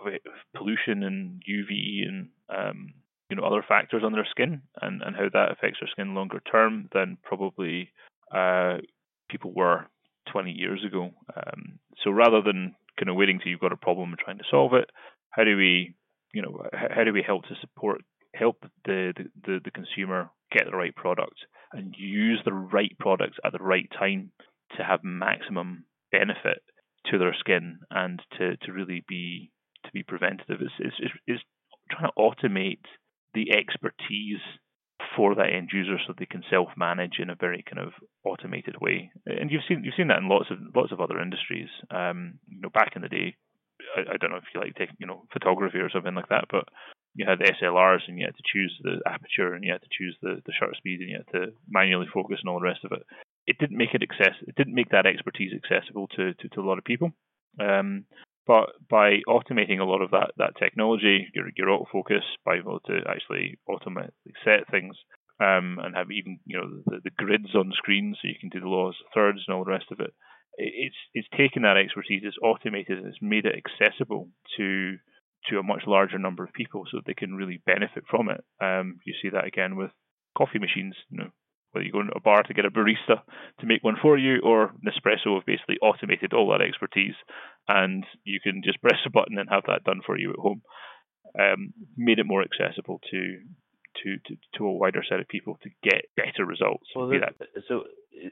of, 0.00 0.12
it, 0.12 0.22
of 0.26 0.32
pollution 0.56 1.02
and 1.02 1.42
UV 1.48 2.08
and 2.08 2.28
um, 2.48 2.94
you 3.28 3.36
know 3.36 3.44
other 3.44 3.64
factors 3.66 4.02
on 4.04 4.12
their 4.12 4.26
skin 4.30 4.62
and, 4.80 5.02
and 5.02 5.14
how 5.16 5.28
that 5.32 5.52
affects 5.52 5.78
their 5.80 5.90
skin 5.90 6.14
longer 6.14 6.40
term 6.50 6.88
than 6.94 7.18
probably 7.22 7.90
uh, 8.34 8.78
people 9.30 9.52
were 9.54 9.86
20 10.32 10.50
years 10.50 10.82
ago. 10.84 11.10
Um, 11.36 11.78
so 12.02 12.10
rather 12.10 12.42
than 12.42 12.74
kind 12.98 13.10
of 13.10 13.16
waiting 13.16 13.38
till 13.38 13.50
you've 13.50 13.60
got 13.60 13.72
a 13.72 13.76
problem 13.76 14.10
and 14.10 14.18
trying 14.18 14.38
to 14.38 14.44
solve 14.50 14.72
it, 14.74 14.90
how 15.30 15.44
do 15.44 15.56
we 15.56 15.94
you 16.32 16.42
know 16.42 16.62
how 16.72 17.04
do 17.04 17.12
we 17.12 17.22
help 17.22 17.44
to 17.44 17.54
support 17.60 18.02
help 18.34 18.64
the, 18.84 19.12
the, 19.44 19.60
the 19.64 19.70
consumer 19.70 20.30
get 20.52 20.66
the 20.70 20.76
right 20.76 20.94
product 20.94 21.36
and 21.72 21.94
use 21.98 22.40
the 22.44 22.52
right 22.52 22.94
products 22.98 23.38
at 23.44 23.52
the 23.52 23.62
right 23.62 23.88
time 23.98 24.30
to 24.76 24.84
have 24.84 25.00
maximum 25.02 25.84
benefit 26.12 26.62
to 27.06 27.18
their 27.18 27.34
skin 27.38 27.78
and 27.90 28.20
to, 28.38 28.56
to 28.58 28.72
really 28.72 29.04
be 29.08 29.50
to 29.84 29.90
be 29.92 30.02
preventative 30.02 30.60
is, 30.60 30.72
is, 30.80 31.10
is 31.26 31.40
trying 31.90 32.10
to 32.10 32.18
automate 32.18 32.84
the 33.34 33.52
expertise 33.56 34.40
for 35.14 35.34
that 35.34 35.52
end 35.54 35.70
user 35.72 35.98
so 36.06 36.14
they 36.18 36.26
can 36.26 36.42
self 36.50 36.68
manage 36.76 37.18
in 37.20 37.30
a 37.30 37.36
very 37.36 37.62
kind 37.62 37.86
of 37.86 37.92
automated 38.24 38.74
way. 38.80 39.10
And 39.26 39.50
you've 39.50 39.62
seen 39.68 39.82
you've 39.84 39.94
seen 39.96 40.08
that 40.08 40.18
in 40.18 40.28
lots 40.28 40.50
of 40.50 40.58
lots 40.74 40.90
of 40.90 41.00
other 41.00 41.20
industries. 41.20 41.68
Um, 41.90 42.38
you 42.48 42.60
know, 42.60 42.70
back 42.70 42.92
in 42.96 43.02
the 43.02 43.08
day, 43.08 43.36
I, 43.96 44.14
I 44.14 44.16
don't 44.16 44.30
know 44.30 44.38
if 44.38 44.48
you 44.54 44.60
like 44.60 44.74
taking 44.74 44.96
you 44.98 45.06
know 45.06 45.24
photography 45.32 45.78
or 45.78 45.90
something 45.90 46.14
like 46.14 46.28
that, 46.28 46.46
but 46.50 46.68
you 47.14 47.24
had 47.26 47.38
the 47.38 47.52
SLRs 47.62 48.06
and 48.08 48.18
you 48.18 48.26
had 48.26 48.36
to 48.36 48.50
choose 48.52 48.78
the 48.82 49.00
aperture 49.06 49.54
and 49.54 49.64
you 49.64 49.72
had 49.72 49.80
to 49.80 49.88
choose 49.90 50.16
the, 50.20 50.42
the 50.44 50.52
shutter 50.52 50.74
speed 50.76 51.00
and 51.00 51.10
you 51.10 51.16
had 51.16 51.32
to 51.32 51.52
manually 51.68 52.06
focus 52.12 52.38
and 52.42 52.50
all 52.50 52.60
the 52.60 52.66
rest 52.66 52.84
of 52.84 52.92
it. 52.92 53.02
It 53.46 53.56
didn't 53.58 53.78
make 53.78 53.94
it 53.94 54.02
access. 54.02 54.36
It 54.46 54.54
didn't 54.54 54.74
make 54.74 54.90
that 54.90 55.06
expertise 55.06 55.52
accessible 55.56 56.08
to, 56.08 56.34
to, 56.34 56.48
to 56.50 56.60
a 56.60 56.66
lot 56.66 56.76
of 56.76 56.84
people. 56.84 57.12
Um, 57.58 58.04
but 58.46 58.70
by 58.88 59.20
automating 59.26 59.80
a 59.80 59.84
lot 59.84 60.02
of 60.02 60.10
that, 60.10 60.32
that 60.36 60.58
technology, 60.58 61.26
your, 61.34 61.46
your 61.56 61.68
autofocus, 61.68 62.22
by 62.44 62.56
able 62.58 62.80
to 62.80 63.00
actually 63.08 63.58
automatically 63.68 64.34
set 64.44 64.70
things 64.70 64.94
um, 65.40 65.78
and 65.82 65.96
have 65.96 66.10
even 66.10 66.38
you 66.46 66.58
know 66.58 66.68
the, 66.86 67.00
the, 67.04 67.10
grids 67.10 67.54
on 67.54 67.72
screen 67.76 68.14
so 68.14 68.28
you 68.28 68.38
can 68.40 68.48
do 68.48 68.60
the 68.60 68.68
laws 68.68 68.94
of 69.00 69.12
thirds 69.12 69.40
and 69.46 69.54
all 69.54 69.64
the 69.64 69.70
rest 69.70 69.86
of 69.90 70.00
it. 70.00 70.14
It's 70.56 70.96
it's 71.14 71.28
taken 71.36 71.62
that 71.62 71.76
expertise, 71.76 72.22
it's 72.24 72.36
automated, 72.42 72.98
and 72.98 73.06
it's 73.06 73.20
made 73.20 73.44
it 73.44 73.54
accessible 73.54 74.28
to 74.56 74.96
to 75.50 75.58
a 75.58 75.62
much 75.62 75.82
larger 75.86 76.18
number 76.18 76.42
of 76.44 76.52
people 76.52 76.84
so 76.90 76.98
they 77.04 77.14
can 77.14 77.34
really 77.34 77.60
benefit 77.64 78.04
from 78.10 78.28
it. 78.30 78.42
Um, 78.60 78.98
you 79.04 79.14
see 79.22 79.28
that 79.30 79.46
again 79.46 79.76
with 79.76 79.90
coffee 80.36 80.58
machines. 80.58 80.94
You 81.10 81.18
know, 81.18 81.30
whether 81.72 81.84
you 81.84 81.92
go 81.92 82.00
into 82.00 82.16
a 82.16 82.20
bar 82.20 82.42
to 82.42 82.54
get 82.54 82.64
a 82.64 82.70
barista 82.70 83.20
to 83.60 83.66
make 83.66 83.84
one 83.84 83.96
for 84.00 84.16
you, 84.16 84.40
or 84.42 84.72
Nespresso 84.84 85.34
have 85.34 85.46
basically 85.46 85.76
automated 85.82 86.32
all 86.32 86.48
that 86.50 86.64
expertise, 86.64 87.14
and 87.68 88.04
you 88.24 88.40
can 88.42 88.62
just 88.64 88.80
press 88.82 89.00
a 89.06 89.10
button 89.10 89.38
and 89.38 89.48
have 89.50 89.64
that 89.66 89.84
done 89.84 90.00
for 90.04 90.18
you 90.18 90.30
at 90.30 90.38
home. 90.38 90.62
Um, 91.38 91.74
made 91.96 92.18
it 92.18 92.26
more 92.26 92.42
accessible 92.42 93.00
to, 93.10 93.38
to 94.02 94.16
to 94.26 94.36
to 94.54 94.64
a 94.64 94.72
wider 94.72 95.02
set 95.06 95.20
of 95.20 95.28
people 95.28 95.58
to 95.62 95.70
get 95.82 96.06
better 96.16 96.46
results. 96.46 96.86
Well, 96.94 97.10
so 97.68 97.82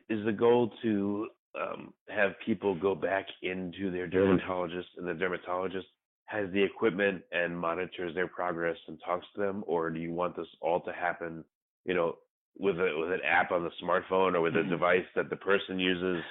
is 0.09 0.25
the 0.25 0.33
goal 0.33 0.73
to 0.83 1.29
um, 1.61 1.93
have 2.09 2.33
people 2.45 2.75
go 2.75 2.95
back 2.95 3.27
into 3.43 3.91
their 3.91 4.07
dermatologist, 4.07 4.89
and 4.97 5.07
the 5.07 5.15
dermatologist 5.15 5.87
has 6.27 6.51
the 6.53 6.63
equipment 6.63 7.23
and 7.33 7.59
monitors 7.59 8.15
their 8.15 8.27
progress 8.27 8.77
and 8.89 8.99
talks 9.05 9.27
to 9.35 9.41
them, 9.41 9.63
or 9.67 9.91
do 9.91 10.01
you 10.01 10.13
want 10.13 10.37
this 10.37 10.47
all 10.61 10.81
to 10.81 10.93
happen, 10.93 11.45
you 11.85 11.95
know, 11.95 12.17
with 12.59 12.77
a 12.79 12.91
with 12.99 13.13
an 13.13 13.21
app 13.27 13.53
on 13.53 13.63
the 13.63 13.71
smartphone 13.83 14.35
or 14.35 14.41
with 14.41 14.55
a 14.57 14.61
mm-hmm. 14.61 14.71
device 14.71 15.05
that 15.17 15.31
the 15.31 15.37
person 15.37 15.79
uses, 15.79 16.23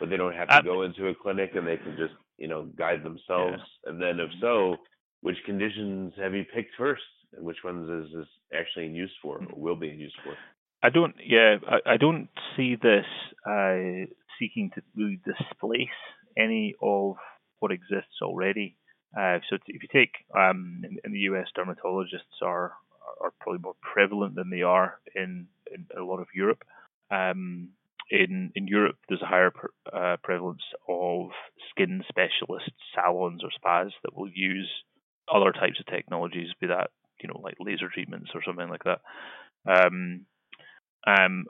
but 0.00 0.10
they 0.10 0.16
don't 0.16 0.34
have 0.34 0.48
to 0.48 0.62
go 0.64 0.82
into 0.82 1.08
a 1.08 1.14
clinic 1.14 1.52
and 1.54 1.66
they 1.66 1.76
can 1.76 1.96
just 1.96 2.14
you 2.38 2.48
know 2.48 2.64
guide 2.76 3.02
themselves. 3.02 3.58
Yeah. 3.58 3.90
And 3.90 4.00
then 4.00 4.20
if 4.20 4.30
so, 4.40 4.76
which 5.20 5.36
conditions 5.44 6.12
have 6.18 6.34
you 6.34 6.44
picked 6.54 6.74
first, 6.78 7.02
and 7.36 7.44
which 7.44 7.58
ones 7.64 7.88
is 8.06 8.14
this 8.14 8.28
actually 8.54 8.86
in 8.86 8.94
use 8.94 9.12
for 9.20 9.38
or 9.38 9.60
will 9.60 9.76
be 9.76 9.90
in 9.90 9.98
use 9.98 10.14
for? 10.24 10.34
I 10.82 10.90
don't. 10.90 11.14
Yeah, 11.24 11.56
I, 11.68 11.94
I 11.94 11.96
don't 11.96 12.28
see 12.56 12.76
this 12.76 13.06
uh, 13.46 14.06
seeking 14.42 14.70
to 14.74 14.82
really 14.96 15.20
displace 15.24 15.88
any 16.36 16.74
of 16.82 17.16
what 17.60 17.72
exists 17.72 18.20
already. 18.22 18.76
Uh, 19.16 19.38
so 19.48 19.56
if 19.66 19.82
you 19.82 19.88
take 19.92 20.12
um, 20.36 20.82
in, 20.84 20.98
in, 21.04 21.12
the 21.12 21.20
US, 21.30 21.46
dermatologists 21.56 22.42
are 22.42 22.72
are 23.20 23.32
probably 23.40 23.60
more 23.60 23.74
prevalent 23.80 24.34
than 24.34 24.50
they 24.50 24.62
are 24.62 24.98
in, 25.14 25.46
in 25.72 25.86
a 25.96 26.02
lot 26.02 26.20
of 26.20 26.28
Europe. 26.34 26.62
Um, 27.10 27.70
in 28.10 28.52
in 28.54 28.66
Europe, 28.66 28.96
there's 29.08 29.22
a 29.22 29.26
higher 29.26 29.52
uh, 29.92 30.16
prevalence 30.22 30.62
of 30.88 31.30
skin 31.70 32.02
specialist 32.08 32.72
salons 32.94 33.42
or 33.44 33.50
spas 33.54 33.92
that 34.02 34.16
will 34.16 34.30
use 34.32 34.68
other 35.32 35.52
types 35.52 35.78
of 35.80 35.86
technologies, 35.86 36.48
be 36.60 36.66
that 36.66 36.90
you 37.22 37.28
know 37.28 37.40
like 37.40 37.56
laser 37.60 37.88
treatments 37.92 38.30
or 38.34 38.42
something 38.44 38.68
like 38.68 38.84
that, 38.84 39.00
um, 39.66 40.26
um, 41.06 41.44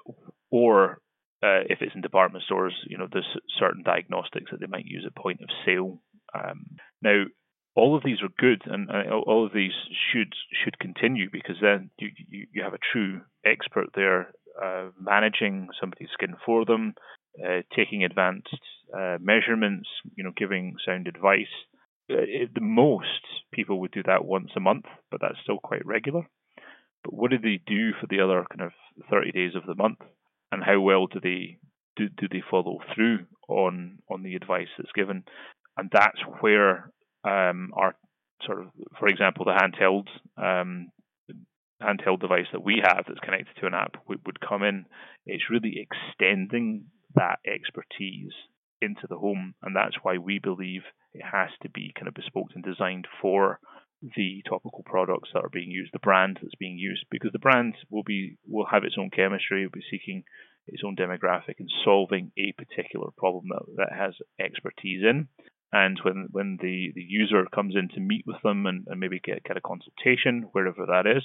or 0.50 0.98
uh, 1.42 1.66
if 1.68 1.78
it's 1.80 1.94
in 1.94 2.00
department 2.00 2.44
stores, 2.44 2.74
you 2.86 2.98
know 2.98 3.08
there's 3.10 3.36
certain 3.58 3.82
diagnostics 3.82 4.50
that 4.50 4.60
they 4.60 4.66
might 4.66 4.86
use 4.86 5.04
at 5.06 5.14
point 5.14 5.40
of 5.42 5.48
sale. 5.66 6.00
Um, 6.34 6.76
now, 7.02 7.24
all 7.74 7.96
of 7.96 8.02
these 8.04 8.22
are 8.22 8.28
good, 8.38 8.62
and 8.66 8.88
uh, 8.90 9.14
all 9.26 9.46
of 9.46 9.52
these 9.52 9.72
should 10.12 10.32
should 10.64 10.78
continue 10.78 11.28
because 11.30 11.56
then 11.60 11.90
you 11.98 12.08
you, 12.28 12.46
you 12.52 12.62
have 12.62 12.74
a 12.74 12.86
true 12.92 13.22
expert 13.44 13.88
there 13.94 14.32
uh, 14.62 14.88
managing 15.00 15.68
somebody's 15.80 16.10
skin 16.12 16.34
for 16.44 16.64
them, 16.64 16.94
uh, 17.42 17.62
taking 17.74 18.04
advanced 18.04 18.48
uh, 18.96 19.16
measurements, 19.20 19.88
you 20.14 20.24
know, 20.24 20.32
giving 20.36 20.76
sound 20.84 21.06
advice. 21.06 21.52
Uh, 22.10 22.16
it, 22.18 22.54
the 22.54 22.60
most 22.60 23.24
people 23.52 23.80
would 23.80 23.92
do 23.92 24.02
that 24.04 24.24
once 24.24 24.50
a 24.56 24.60
month, 24.60 24.84
but 25.10 25.20
that's 25.20 25.40
still 25.42 25.58
quite 25.58 25.86
regular. 25.86 26.26
But 27.04 27.14
what 27.14 27.30
do 27.30 27.38
they 27.38 27.60
do 27.66 27.92
for 28.00 28.06
the 28.08 28.20
other 28.20 28.44
kind 28.50 28.60
of 28.60 28.72
30 29.10 29.32
days 29.32 29.52
of 29.56 29.66
the 29.66 29.74
month, 29.74 29.98
and 30.52 30.62
how 30.62 30.80
well 30.80 31.06
do 31.06 31.18
they 31.20 31.58
do, 31.96 32.08
do 32.08 32.28
they 32.30 32.42
follow 32.48 32.78
through 32.94 33.26
on 33.48 33.98
on 34.10 34.22
the 34.22 34.36
advice 34.36 34.68
that's 34.78 34.92
given? 34.94 35.24
And 35.76 35.90
that's 35.92 36.20
where 36.40 36.92
um, 37.24 37.70
our 37.74 37.94
sort 38.46 38.60
of, 38.60 38.66
for 38.98 39.08
example, 39.08 39.46
the 39.46 39.52
handheld 39.52 40.06
um, 40.36 40.88
handheld 41.82 42.20
device 42.20 42.46
that 42.52 42.62
we 42.62 42.82
have 42.84 43.04
that's 43.08 43.20
connected 43.20 43.54
to 43.60 43.66
an 43.66 43.74
app 43.74 43.96
would, 44.08 44.20
would 44.26 44.40
come 44.40 44.62
in. 44.62 44.84
It's 45.26 45.50
really 45.50 45.74
extending 45.80 46.84
that 47.14 47.38
expertise 47.46 48.32
into 48.80 49.06
the 49.08 49.18
home, 49.18 49.54
and 49.62 49.74
that's 49.74 49.96
why 50.02 50.18
we 50.18 50.38
believe 50.38 50.82
it 51.14 51.22
has 51.22 51.50
to 51.62 51.70
be 51.70 51.92
kind 51.94 52.08
of 52.08 52.14
bespoke 52.14 52.48
and 52.54 52.64
designed 52.64 53.06
for 53.20 53.58
the 54.16 54.42
topical 54.48 54.82
products 54.84 55.30
that 55.32 55.44
are 55.44 55.48
being 55.48 55.70
used, 55.70 55.92
the 55.92 55.98
brand 55.98 56.38
that's 56.42 56.54
being 56.56 56.76
used, 56.78 57.06
because 57.10 57.30
the 57.32 57.38
brand 57.38 57.74
will 57.90 58.02
be 58.02 58.36
will 58.46 58.66
have 58.70 58.84
its 58.84 58.96
own 58.98 59.10
chemistry, 59.10 59.64
will 59.64 59.70
be 59.70 59.84
seeking 59.90 60.24
its 60.66 60.82
own 60.84 60.96
demographic 60.96 61.58
and 61.58 61.70
solving 61.84 62.32
a 62.38 62.52
particular 62.52 63.08
problem 63.16 63.44
that, 63.48 63.62
that 63.76 63.96
has 63.96 64.14
expertise 64.40 65.02
in. 65.02 65.28
And 65.72 65.98
when, 66.02 66.28
when 66.30 66.58
the, 66.60 66.92
the 66.94 67.02
user 67.02 67.46
comes 67.52 67.74
in 67.74 67.88
to 67.94 68.00
meet 68.00 68.24
with 68.26 68.36
them 68.44 68.66
and, 68.66 68.84
and 68.88 69.00
maybe 69.00 69.20
get, 69.24 69.42
get 69.42 69.56
a 69.56 69.60
consultation, 69.62 70.48
wherever 70.52 70.84
that 70.86 71.06
is, 71.06 71.22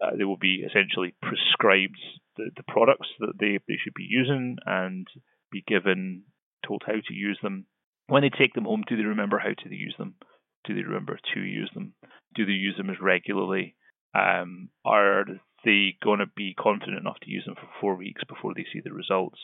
uh, 0.00 0.16
they 0.16 0.24
will 0.24 0.36
be 0.38 0.64
essentially 0.64 1.14
prescribed 1.20 1.98
the, 2.36 2.50
the 2.56 2.62
products 2.68 3.08
that 3.18 3.32
they, 3.40 3.58
they 3.66 3.78
should 3.82 3.94
be 3.94 4.06
using 4.08 4.56
and 4.64 5.08
be 5.50 5.64
given, 5.66 6.22
told 6.64 6.84
how 6.86 6.92
to 6.92 7.14
use 7.14 7.38
them. 7.42 7.66
When 8.06 8.22
they 8.22 8.30
take 8.30 8.54
them 8.54 8.64
home, 8.64 8.84
do 8.88 8.96
they 8.96 9.02
remember 9.02 9.38
how 9.38 9.50
to 9.50 9.74
use 9.74 9.96
them? 9.98 10.14
Do 10.64 10.74
they 10.74 10.82
remember 10.82 11.18
to 11.34 11.40
use 11.40 11.70
them? 11.74 11.94
Do 12.34 12.46
they 12.46 12.52
use 12.52 12.76
them 12.76 12.90
as 12.90 13.00
regularly? 13.00 13.74
Um, 14.14 14.70
are 14.84 15.24
they 15.64 15.96
going 16.02 16.20
to 16.20 16.26
be 16.36 16.54
confident 16.58 16.98
enough 16.98 17.18
to 17.22 17.30
use 17.30 17.44
them 17.44 17.54
for 17.54 17.68
four 17.80 17.96
weeks 17.96 18.22
before 18.28 18.52
they 18.54 18.66
see 18.72 18.80
the 18.82 18.92
results? 18.92 19.38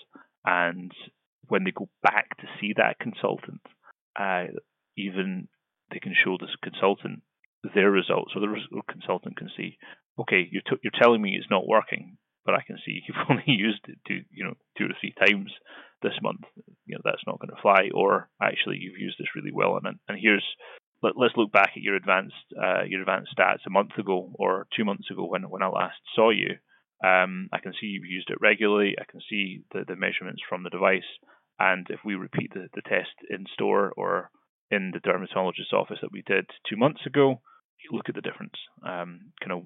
And 0.45 0.93
when 1.49 1.65
they 1.65 1.71
go 1.71 1.89
back 2.03 2.37
to 2.39 2.47
see 2.61 2.75
that 2.77 2.99
consultant, 2.99 3.61
uh, 4.19 4.47
even 4.97 5.49
they 5.91 5.99
can 5.99 6.15
show 6.15 6.37
this 6.39 6.55
consultant 6.63 7.23
their 7.75 7.91
results, 7.91 8.33
or 8.35 8.41
the 8.41 8.83
consultant 8.91 9.37
can 9.37 9.49
see, 9.57 9.79
okay, 10.19 10.47
you're, 10.51 10.63
t- 10.63 10.81
you're 10.83 11.01
telling 11.01 11.23
me 11.23 11.37
it's 11.37 11.51
not 11.51 11.67
working, 11.67 12.19
but 12.45 12.55
I 12.55 12.63
can 12.67 12.77
see 12.85 13.01
you've 13.09 13.31
only 13.31 13.45
used 13.47 13.81
it 13.89 13.99
to, 14.09 14.21
you 14.31 14.45
know, 14.45 14.55
two 14.77 14.85
or 14.85 14.97
three 15.01 15.15
times 15.19 15.51
this 16.03 16.19
month. 16.23 16.45
You 16.87 16.97
know, 16.97 17.03
that's 17.05 17.25
not 17.27 17.41
going 17.41 17.55
to 17.55 17.63
fly. 17.63 17.89
Or 17.95 18.29
actually, 18.43 18.77
you've 18.81 19.01
used 19.01 19.17
this 19.19 19.35
really 19.35 19.53
well, 19.53 19.79
and 19.83 19.99
and 20.09 20.19
here's 20.21 20.45
let, 21.05 21.31
us 21.31 21.37
look 21.37 21.53
back 21.53 21.73
at 21.77 21.83
your 21.83 21.97
advanced 21.97 22.35
uh, 22.57 22.83
your 22.87 23.01
advanced 23.01 23.35
stats 23.37 23.67
a 23.67 23.71
month 23.71 23.93
ago 23.99 24.33
or 24.35 24.67
two 24.77 24.85
months 24.85 25.11
ago 25.11 25.27
when 25.27 25.43
when 25.49 25.63
I 25.63 25.69
last 25.69 25.99
saw 26.15 26.31
you. 26.31 26.57
Um, 27.05 27.49
I 27.53 27.59
can 27.59 27.73
see 27.73 27.87
you've 27.87 28.07
used 28.07 28.31
it 28.31 28.39
regularly. 28.41 28.95
I 28.99 29.05
can 29.11 29.21
see 29.29 29.63
the, 29.73 29.85
the 29.87 29.97
measurements 29.97 30.43
from 30.49 30.63
the 30.63 30.71
device. 30.71 31.03
And 31.59 31.87
if 31.91 32.01
we 32.05 32.15
repeat 32.15 32.53
the, 32.55 32.69
the 32.75 32.83
test 32.83 33.13
in 33.29 33.45
store 33.53 33.93
or 33.97 34.31
in 34.71 34.91
the 34.93 35.01
dermatologist's 35.01 35.73
office 35.73 35.99
that 36.01 36.13
we 36.13 36.23
did 36.27 36.47
two 36.69 36.77
months 36.77 37.01
ago, 37.07 37.43
look 37.93 38.09
at 38.09 38.15
the 38.15 38.23
difference. 38.23 38.55
Um, 38.83 39.33
kind 39.41 39.53
of 39.53 39.63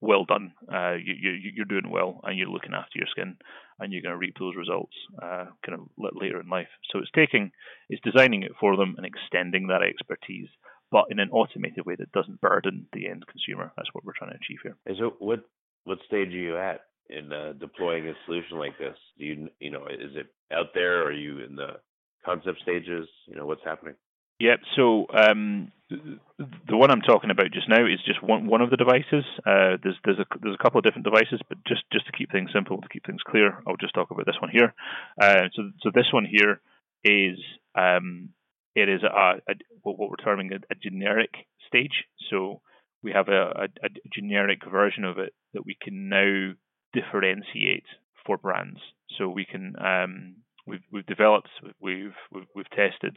well 0.00 0.24
done. 0.24 0.52
Uh, 0.72 0.94
you, 0.94 1.14
you, 1.14 1.50
you're 1.54 1.64
doing 1.64 1.90
well, 1.90 2.20
and 2.24 2.38
you're 2.38 2.48
looking 2.48 2.74
after 2.74 2.98
your 2.98 3.08
skin, 3.10 3.36
and 3.78 3.92
you're 3.92 4.02
going 4.02 4.14
to 4.14 4.18
reap 4.18 4.36
those 4.38 4.56
results 4.56 4.94
uh, 5.22 5.46
kind 5.64 5.78
of 5.78 5.88
later 5.96 6.40
in 6.40 6.48
life. 6.48 6.68
So 6.90 6.98
it's 6.98 7.10
taking, 7.14 7.50
it's 7.88 8.02
designing 8.02 8.42
it 8.42 8.52
for 8.60 8.76
them 8.76 8.94
and 8.96 9.06
extending 9.06 9.68
that 9.68 9.82
expertise, 9.82 10.48
but 10.90 11.06
in 11.10 11.18
an 11.18 11.30
automated 11.30 11.84
way 11.84 11.96
that 11.98 12.12
doesn't 12.12 12.40
burden 12.40 12.86
the 12.92 13.08
end 13.08 13.24
consumer. 13.26 13.72
That's 13.76 13.90
what 13.92 14.04
we're 14.04 14.16
trying 14.16 14.30
to 14.30 14.36
achieve 14.36 14.58
here. 14.62 14.76
So 14.98 15.14
what 15.18 15.40
what 15.84 15.98
stage 16.06 16.28
are 16.28 16.30
you 16.30 16.56
at 16.56 16.80
in 17.08 17.32
uh, 17.32 17.52
deploying 17.58 18.08
a 18.08 18.12
solution 18.24 18.58
like 18.58 18.78
this? 18.78 18.96
Do 19.18 19.24
you 19.24 19.48
you 19.60 19.70
know 19.70 19.86
is 19.86 20.14
it 20.14 20.26
out 20.52 20.66
there? 20.74 21.02
Or 21.02 21.06
are 21.06 21.12
you 21.12 21.40
in 21.44 21.56
the 21.56 21.78
concept 22.24 22.60
stages? 22.62 23.08
You 23.26 23.36
know 23.36 23.46
what's 23.46 23.64
happening? 23.64 23.94
Yep. 24.38 24.60
So 24.76 25.06
um, 25.16 25.72
the 25.88 26.76
one 26.76 26.90
I'm 26.90 27.00
talking 27.00 27.30
about 27.30 27.52
just 27.52 27.68
now 27.68 27.84
is 27.86 28.00
just 28.04 28.22
one 28.22 28.46
one 28.46 28.60
of 28.60 28.70
the 28.70 28.76
devices. 28.76 29.24
Uh, 29.46 29.76
there's 29.82 29.96
there's 30.04 30.18
a 30.18 30.26
there's 30.42 30.56
a 30.58 30.62
couple 30.62 30.78
of 30.78 30.84
different 30.84 31.04
devices, 31.04 31.40
but 31.48 31.58
just 31.66 31.82
just 31.92 32.06
to 32.06 32.12
keep 32.12 32.30
things 32.32 32.50
simple, 32.52 32.80
to 32.80 32.88
keep 32.88 33.06
things 33.06 33.22
clear, 33.26 33.62
I'll 33.66 33.76
just 33.80 33.94
talk 33.94 34.10
about 34.10 34.26
this 34.26 34.40
one 34.40 34.50
here. 34.50 34.74
Uh, 35.20 35.48
so 35.54 35.70
so 35.82 35.90
this 35.94 36.12
one 36.12 36.26
here 36.30 36.60
is 37.04 37.38
um, 37.74 38.30
it 38.74 38.88
is 38.88 39.02
a, 39.02 39.40
a 39.48 39.54
what 39.82 39.98
we're 39.98 40.16
terming 40.16 40.50
a, 40.52 40.56
a, 40.70 40.74
generic 40.74 41.30
stage. 41.66 42.04
So 42.30 42.60
we 43.02 43.12
have 43.12 43.28
a, 43.28 43.68
a 43.82 43.88
generic 44.12 44.60
version 44.70 45.04
of 45.04 45.18
it 45.18 45.32
that 45.54 45.64
we 45.64 45.76
can 45.80 46.08
now 46.08 46.52
differentiate 46.92 47.86
for 48.26 48.36
brands. 48.36 48.80
So 49.16 49.28
we 49.28 49.44
can 49.44 49.74
um, 49.78 50.36
we've 50.66 50.84
we've 50.92 51.06
developed, 51.06 51.48
we've 51.80 52.12
we've, 52.32 52.46
we've 52.54 52.70
tested, 52.70 53.16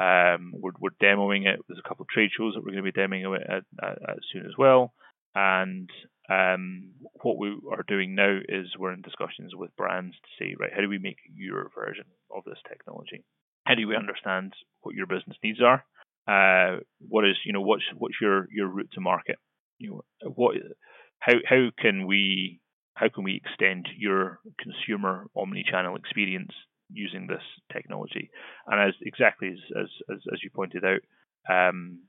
um, 0.00 0.52
we're, 0.54 0.72
we're 0.78 0.90
demoing 1.02 1.46
it. 1.46 1.60
There's 1.66 1.80
a 1.84 1.88
couple 1.88 2.04
of 2.04 2.08
trade 2.08 2.30
shows 2.36 2.54
that 2.54 2.60
we're 2.60 2.72
going 2.72 2.84
to 2.84 2.92
be 2.92 3.00
demoing 3.00 3.36
it 3.36 3.42
at, 3.48 3.64
at, 3.82 4.10
at 4.10 4.18
soon 4.32 4.46
as 4.46 4.52
well. 4.56 4.92
And 5.34 5.90
um, 6.30 6.90
what 7.22 7.38
we 7.38 7.56
are 7.70 7.84
doing 7.86 8.14
now 8.14 8.38
is 8.48 8.66
we're 8.78 8.92
in 8.92 9.02
discussions 9.02 9.54
with 9.54 9.76
brands 9.76 10.14
to 10.16 10.28
say, 10.44 10.54
right, 10.58 10.72
how 10.74 10.80
do 10.80 10.88
we 10.88 10.98
make 10.98 11.18
your 11.34 11.70
version 11.74 12.04
of 12.34 12.44
this 12.44 12.58
technology? 12.68 13.24
How 13.66 13.74
do 13.74 13.86
we 13.86 13.96
understand 13.96 14.52
what 14.82 14.94
your 14.94 15.06
business 15.06 15.36
needs 15.42 15.60
are? 15.62 15.84
Uh, 16.26 16.80
what 17.08 17.24
is, 17.24 17.36
you 17.44 17.52
know, 17.52 17.62
what's 17.62 17.84
what's 17.96 18.16
your 18.20 18.46
your 18.50 18.68
route 18.68 18.90
to 18.92 19.00
market? 19.00 19.36
You 19.78 20.02
know, 20.22 20.30
what, 20.34 20.56
how 21.20 21.34
how 21.48 21.68
can 21.78 22.06
we 22.06 22.60
how 22.94 23.08
can 23.08 23.24
we 23.24 23.40
extend 23.42 23.88
your 23.96 24.40
consumer 24.60 25.26
omni-channel 25.36 25.96
experience 25.96 26.52
using 26.90 27.26
this 27.26 27.42
technology. 27.72 28.30
And 28.66 28.80
as 28.88 28.94
exactly 29.02 29.48
as 29.48 29.58
as, 29.82 29.88
as, 30.10 30.20
as 30.32 30.42
you 30.42 30.50
pointed 30.50 30.84
out, 30.84 31.00
um, 31.50 32.00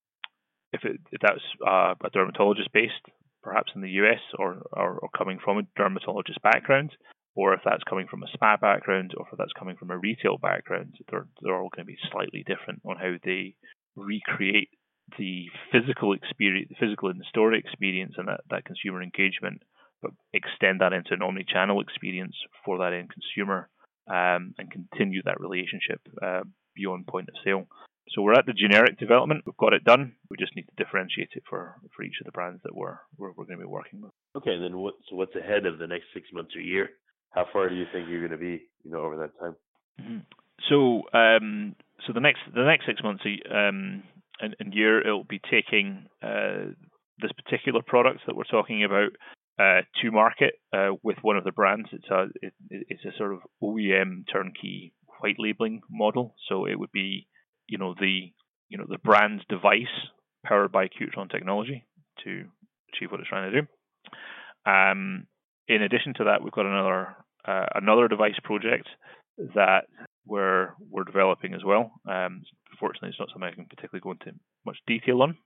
if, 0.73 0.83
it, 0.83 0.99
if 1.11 1.21
that's 1.21 1.43
uh, 1.65 1.95
a 2.03 2.09
dermatologist 2.11 2.71
based, 2.73 2.93
perhaps 3.41 3.71
in 3.75 3.81
the 3.81 3.89
US, 4.03 4.19
or, 4.37 4.61
or, 4.73 4.99
or 4.99 5.09
coming 5.17 5.39
from 5.43 5.57
a 5.57 5.67
dermatologist 5.77 6.41
background, 6.41 6.91
or 7.35 7.53
if 7.53 7.61
that's 7.63 7.83
coming 7.83 8.07
from 8.07 8.23
a 8.23 8.27
spa 8.33 8.57
background, 8.57 9.13
or 9.17 9.25
if 9.31 9.37
that's 9.37 9.53
coming 9.57 9.77
from 9.77 9.91
a 9.91 9.97
retail 9.97 10.37
background, 10.37 10.95
they're 11.09 11.27
they're 11.41 11.55
all 11.55 11.69
going 11.69 11.85
to 11.85 11.91
be 11.91 11.97
slightly 12.11 12.43
different 12.45 12.81
on 12.85 12.97
how 12.97 13.13
they 13.23 13.55
recreate 13.95 14.69
the 15.17 15.45
physical 15.71 16.13
experience, 16.13 16.69
the 16.69 16.85
physical 16.85 17.09
in-store 17.09 17.53
experience, 17.53 18.13
and 18.17 18.27
that, 18.27 18.41
that 18.49 18.65
consumer 18.65 19.01
engagement, 19.01 19.63
but 20.01 20.11
extend 20.33 20.81
that 20.81 20.93
into 20.93 21.13
an 21.13 21.21
omni-channel 21.21 21.81
experience 21.81 22.35
for 22.63 22.77
that 22.77 22.93
end 22.93 23.09
consumer 23.09 23.69
um, 24.09 24.53
and 24.57 24.71
continue 24.71 25.21
that 25.23 25.39
relationship 25.39 26.01
uh, 26.21 26.41
beyond 26.75 27.07
point 27.07 27.29
of 27.29 27.35
sale. 27.43 27.67
So 28.11 28.23
we're 28.23 28.33
at 28.33 28.47
the 28.47 28.53
generic 28.53 28.97
development. 28.97 29.43
We've 29.45 29.57
got 29.57 29.73
it 29.73 29.83
done. 29.83 30.13
We 30.29 30.37
just 30.37 30.55
need 30.55 30.65
to 30.65 30.83
differentiate 30.83 31.29
it 31.35 31.43
for, 31.47 31.75
for 31.95 32.03
each 32.03 32.17
of 32.19 32.25
the 32.25 32.31
brands 32.31 32.61
that 32.63 32.75
we're, 32.75 32.97
we're, 33.17 33.31
we're 33.33 33.45
going 33.45 33.59
to 33.59 33.65
be 33.65 33.69
working 33.69 34.01
with. 34.01 34.11
Okay, 34.35 34.51
and 34.51 34.63
then 34.63 34.77
what, 34.77 34.95
so 35.09 35.15
what's 35.15 35.35
ahead 35.35 35.67
of 35.67 35.77
the 35.77 35.85
next 35.85 36.05
six 36.13 36.27
months 36.33 36.55
or 36.55 36.61
year? 36.61 36.89
How 37.31 37.45
far 37.53 37.69
do 37.69 37.75
you 37.75 37.85
think 37.93 38.09
you're 38.09 38.27
going 38.27 38.31
to 38.31 38.37
be, 38.37 38.63
you 38.83 38.91
know, 38.91 39.01
over 39.01 39.17
that 39.17 39.39
time? 39.39 39.55
Mm-hmm. 40.01 40.17
So, 40.69 41.03
um, 41.17 41.75
so 42.05 42.13
the 42.13 42.19
next 42.19 42.39
the 42.53 42.63
next 42.63 42.85
six 42.85 43.01
months 43.03 43.23
um, 43.51 44.03
and, 44.41 44.55
and 44.59 44.73
year, 44.73 44.99
it'll 44.99 45.23
be 45.23 45.39
taking 45.49 46.07
uh, 46.23 46.73
this 47.21 47.31
particular 47.43 47.81
product 47.85 48.21
that 48.25 48.35
we're 48.35 48.43
talking 48.43 48.83
about 48.83 49.11
uh, 49.59 49.81
to 50.01 50.11
market 50.11 50.53
uh, 50.73 50.91
with 51.03 51.17
one 51.21 51.37
of 51.37 51.43
the 51.43 51.51
brands. 51.51 51.89
It's 51.91 52.09
a 52.09 52.27
it, 52.41 52.53
it's 52.69 53.05
a 53.05 53.17
sort 53.17 53.33
of 53.33 53.39
OEM 53.61 54.23
turnkey 54.31 54.93
white 55.19 55.35
labeling 55.37 55.81
model. 55.89 56.35
So 56.47 56.65
it 56.65 56.79
would 56.79 56.91
be 56.91 57.27
you 57.67 57.77
know 57.77 57.93
the 57.99 58.31
you 58.69 58.77
know 58.77 58.85
the 58.87 58.97
brand's 58.97 59.43
device 59.49 59.85
powered 60.45 60.71
by 60.71 60.87
Cutitronics 60.87 61.31
technology 61.31 61.85
to 62.23 62.45
achieve 62.93 63.11
what 63.11 63.19
it's 63.19 63.29
trying 63.29 63.51
to 63.51 63.61
do. 63.61 63.67
Um, 64.71 65.27
in 65.67 65.81
addition 65.81 66.13
to 66.15 66.23
that, 66.25 66.43
we've 66.43 66.53
got 66.53 66.65
another 66.65 67.15
uh, 67.45 67.65
another 67.75 68.07
device 68.07 68.39
project 68.43 68.87
that 69.55 69.85
we're 70.25 70.69
we're 70.89 71.03
developing 71.03 71.53
as 71.53 71.63
well. 71.65 71.91
Um, 72.09 72.43
fortunately, 72.79 73.09
it's 73.09 73.19
not 73.19 73.29
something 73.33 73.49
I 73.51 73.55
can 73.55 73.65
particularly 73.65 74.01
go 74.01 74.11
into 74.11 74.37
much 74.65 74.77
detail 74.87 75.21
on. 75.21 75.37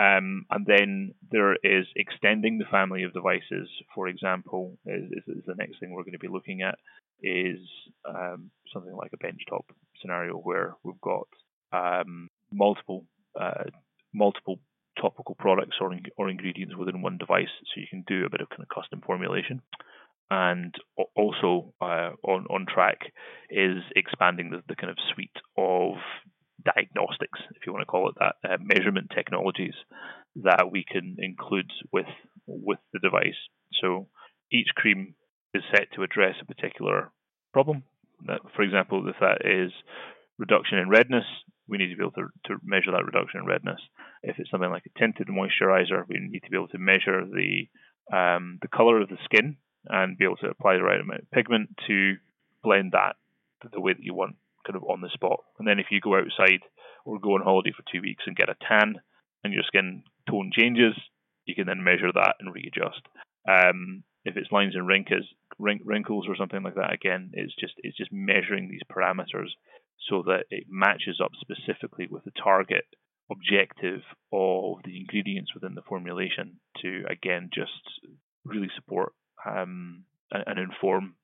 Um, 0.00 0.46
and 0.50 0.64
then 0.64 1.14
there 1.30 1.56
is 1.62 1.84
extending 1.94 2.56
the 2.56 2.64
family 2.70 3.02
of 3.02 3.12
devices. 3.12 3.68
For 3.94 4.08
example, 4.08 4.78
is, 4.86 5.10
is 5.26 5.44
the 5.46 5.54
next 5.58 5.78
thing 5.78 5.90
we're 5.90 6.04
going 6.04 6.12
to 6.12 6.18
be 6.18 6.28
looking 6.28 6.62
at 6.62 6.78
is 7.22 7.58
um, 8.08 8.50
something 8.72 8.96
like 8.96 9.10
a 9.12 9.18
benchtop 9.18 9.64
scenario 10.00 10.34
where 10.36 10.74
we've 10.84 11.00
got 11.02 11.28
um, 11.72 12.28
multiple 12.50 13.04
uh, 13.38 13.64
multiple 14.14 14.58
topical 15.00 15.34
products 15.34 15.76
or, 15.80 15.94
or 16.16 16.30
ingredients 16.30 16.74
within 16.76 17.02
one 17.02 17.18
device, 17.18 17.52
so 17.62 17.80
you 17.80 17.86
can 17.88 18.02
do 18.06 18.24
a 18.24 18.30
bit 18.30 18.40
of 18.40 18.48
kind 18.48 18.62
of 18.62 18.74
custom 18.74 19.02
formulation. 19.04 19.60
And 20.30 20.74
also 21.14 21.74
uh, 21.80 22.12
on 22.22 22.46
on 22.48 22.64
track 22.72 23.00
is 23.50 23.82
expanding 23.94 24.50
the, 24.50 24.62
the 24.66 24.76
kind 24.76 24.90
of 24.90 24.96
suite 25.12 25.30
of 25.58 25.96
diagnostics, 26.64 27.40
if 27.56 27.66
you 27.66 27.72
want 27.72 27.82
to 27.82 27.86
call 27.86 28.08
it 28.08 28.14
that, 28.18 28.34
uh, 28.48 28.56
measurement 28.60 29.10
technologies 29.14 29.74
that 30.36 30.70
we 30.70 30.84
can 30.84 31.16
include 31.18 31.70
with 31.92 32.06
with 32.46 32.78
the 32.92 32.98
device. 32.98 33.38
So 33.80 34.08
each 34.52 34.68
cream 34.74 35.14
is 35.54 35.62
set 35.74 35.92
to 35.94 36.02
address 36.02 36.36
a 36.40 36.46
particular 36.46 37.12
problem. 37.52 37.84
That, 38.26 38.40
for 38.54 38.62
example, 38.62 39.06
if 39.08 39.16
that 39.20 39.44
is 39.44 39.72
reduction 40.38 40.78
in 40.78 40.88
redness, 40.88 41.24
we 41.68 41.78
need 41.78 41.90
to 41.90 41.96
be 41.96 42.02
able 42.02 42.12
to, 42.12 42.28
to 42.46 42.56
measure 42.64 42.90
that 42.90 43.04
reduction 43.04 43.40
in 43.40 43.46
redness. 43.46 43.80
If 44.22 44.38
it's 44.38 44.50
something 44.50 44.70
like 44.70 44.84
a 44.86 44.98
tinted 44.98 45.28
moisturizer, 45.28 46.04
we 46.08 46.18
need 46.18 46.42
to 46.42 46.50
be 46.50 46.56
able 46.56 46.68
to 46.68 46.78
measure 46.78 47.24
the 47.24 47.68
um, 48.12 48.58
the 48.60 48.68
color 48.68 49.00
of 49.00 49.08
the 49.08 49.18
skin 49.24 49.56
and 49.86 50.18
be 50.18 50.24
able 50.24 50.36
to 50.38 50.48
apply 50.48 50.74
the 50.74 50.82
right 50.82 51.00
amount 51.00 51.20
of 51.20 51.30
pigment 51.30 51.70
to 51.86 52.14
blend 52.62 52.92
that 52.92 53.14
the 53.72 53.80
way 53.80 53.92
that 53.92 54.02
you 54.02 54.14
want 54.14 54.36
kind 54.70 54.82
of 54.82 54.88
on 54.88 55.00
the 55.00 55.10
spot. 55.12 55.40
And 55.58 55.66
then 55.66 55.78
if 55.78 55.86
you 55.90 56.00
go 56.00 56.16
outside 56.16 56.60
or 57.04 57.18
go 57.18 57.34
on 57.34 57.42
holiday 57.42 57.72
for 57.76 57.84
two 57.90 58.02
weeks 58.02 58.24
and 58.26 58.36
get 58.36 58.48
a 58.48 58.54
tan 58.66 58.94
and 59.42 59.52
your 59.52 59.62
skin 59.66 60.02
tone 60.28 60.50
changes, 60.56 60.94
you 61.46 61.54
can 61.54 61.66
then 61.66 61.82
measure 61.82 62.12
that 62.14 62.36
and 62.40 62.54
readjust. 62.54 63.02
Um, 63.48 64.04
if 64.24 64.36
it's 64.36 64.52
lines 64.52 64.74
and 64.74 64.86
wrinkles, 64.86 65.26
wrinkles 65.58 66.26
or 66.28 66.36
something 66.36 66.62
like 66.62 66.74
that, 66.74 66.92
again, 66.92 67.30
it's 67.32 67.54
just 67.58 67.74
it's 67.78 67.96
just 67.96 68.12
measuring 68.12 68.68
these 68.68 68.84
parameters 68.90 69.48
so 70.08 70.22
that 70.26 70.44
it 70.50 70.64
matches 70.68 71.20
up 71.22 71.32
specifically 71.40 72.06
with 72.10 72.24
the 72.24 72.32
target 72.42 72.84
objective 73.30 74.00
of 74.32 74.78
the 74.84 74.98
ingredients 75.00 75.54
within 75.54 75.74
the 75.74 75.82
formulation 75.88 76.58
to 76.82 77.04
again 77.08 77.48
just 77.54 77.72
really 78.44 78.68
support 78.74 79.12
um, 79.46 80.04
and, 80.32 80.44
and 80.46 80.58
inform 80.58 81.14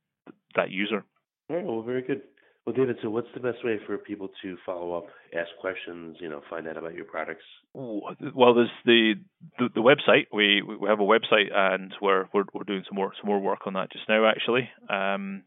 that 0.54 0.70
user. 0.70 1.04
All 1.50 1.56
right, 1.56 1.64
well, 1.64 1.82
very 1.82 2.02
good. 2.02 2.22
Well, 2.66 2.74
David, 2.74 2.96
so 3.00 3.10
what's 3.10 3.28
the 3.32 3.38
best 3.38 3.64
way 3.64 3.78
for 3.86 3.96
people 3.96 4.28
to 4.42 4.56
follow 4.66 4.96
up, 4.98 5.06
ask 5.32 5.48
questions, 5.60 6.16
you 6.18 6.28
know, 6.28 6.42
find 6.50 6.66
out 6.66 6.76
about 6.76 6.94
your 6.94 7.04
products? 7.04 7.44
Well, 7.72 8.54
there's 8.54 8.70
the 8.84 9.14
the, 9.58 9.68
the 9.72 9.80
website. 9.80 10.26
We 10.32 10.62
we 10.62 10.88
have 10.88 10.98
a 10.98 11.04
website, 11.04 11.54
and 11.54 11.94
we're, 12.02 12.24
we're 12.34 12.42
we're 12.52 12.64
doing 12.64 12.82
some 12.88 12.96
more 12.96 13.12
some 13.20 13.28
more 13.28 13.38
work 13.38 13.60
on 13.66 13.74
that 13.74 13.92
just 13.92 14.08
now. 14.08 14.28
Actually, 14.28 14.68
um, 14.90 15.44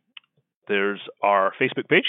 there's 0.70 1.02
our 1.22 1.52
Facebook 1.60 1.90
page. 1.90 2.06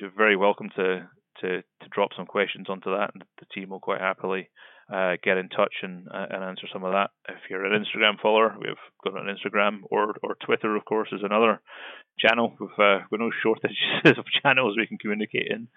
You're 0.00 0.10
very 0.16 0.36
welcome 0.36 0.70
to 0.74 1.08
to 1.42 1.48
to 1.62 1.88
drop 1.92 2.10
some 2.16 2.26
questions 2.26 2.66
onto 2.68 2.90
that, 2.90 3.10
and 3.14 3.22
the 3.38 3.46
team 3.54 3.70
will 3.70 3.78
quite 3.78 4.00
happily 4.00 4.48
uh, 4.92 5.12
get 5.22 5.38
in 5.38 5.48
touch 5.48 5.74
and 5.82 6.08
uh, 6.08 6.26
and 6.28 6.42
answer 6.42 6.66
some 6.72 6.82
of 6.82 6.92
that. 6.92 7.10
If 7.28 7.38
you're 7.48 7.64
an 7.64 7.84
Instagram 7.84 8.20
follower, 8.20 8.56
we've 8.58 8.74
got 9.04 9.20
an 9.20 9.32
Instagram 9.32 9.80
or 9.84 10.16
or 10.22 10.36
Twitter, 10.44 10.74
of 10.74 10.84
course, 10.84 11.08
is 11.12 11.20
another 11.22 11.60
channel. 12.18 12.54
We've 12.58 12.70
uh, 12.70 13.00
got 13.10 13.20
no 13.20 13.30
shortage 13.42 13.78
of 14.04 14.24
channels 14.42 14.76
we 14.76 14.86
can 14.86 14.98
communicate 14.98 15.48
in 15.50 15.68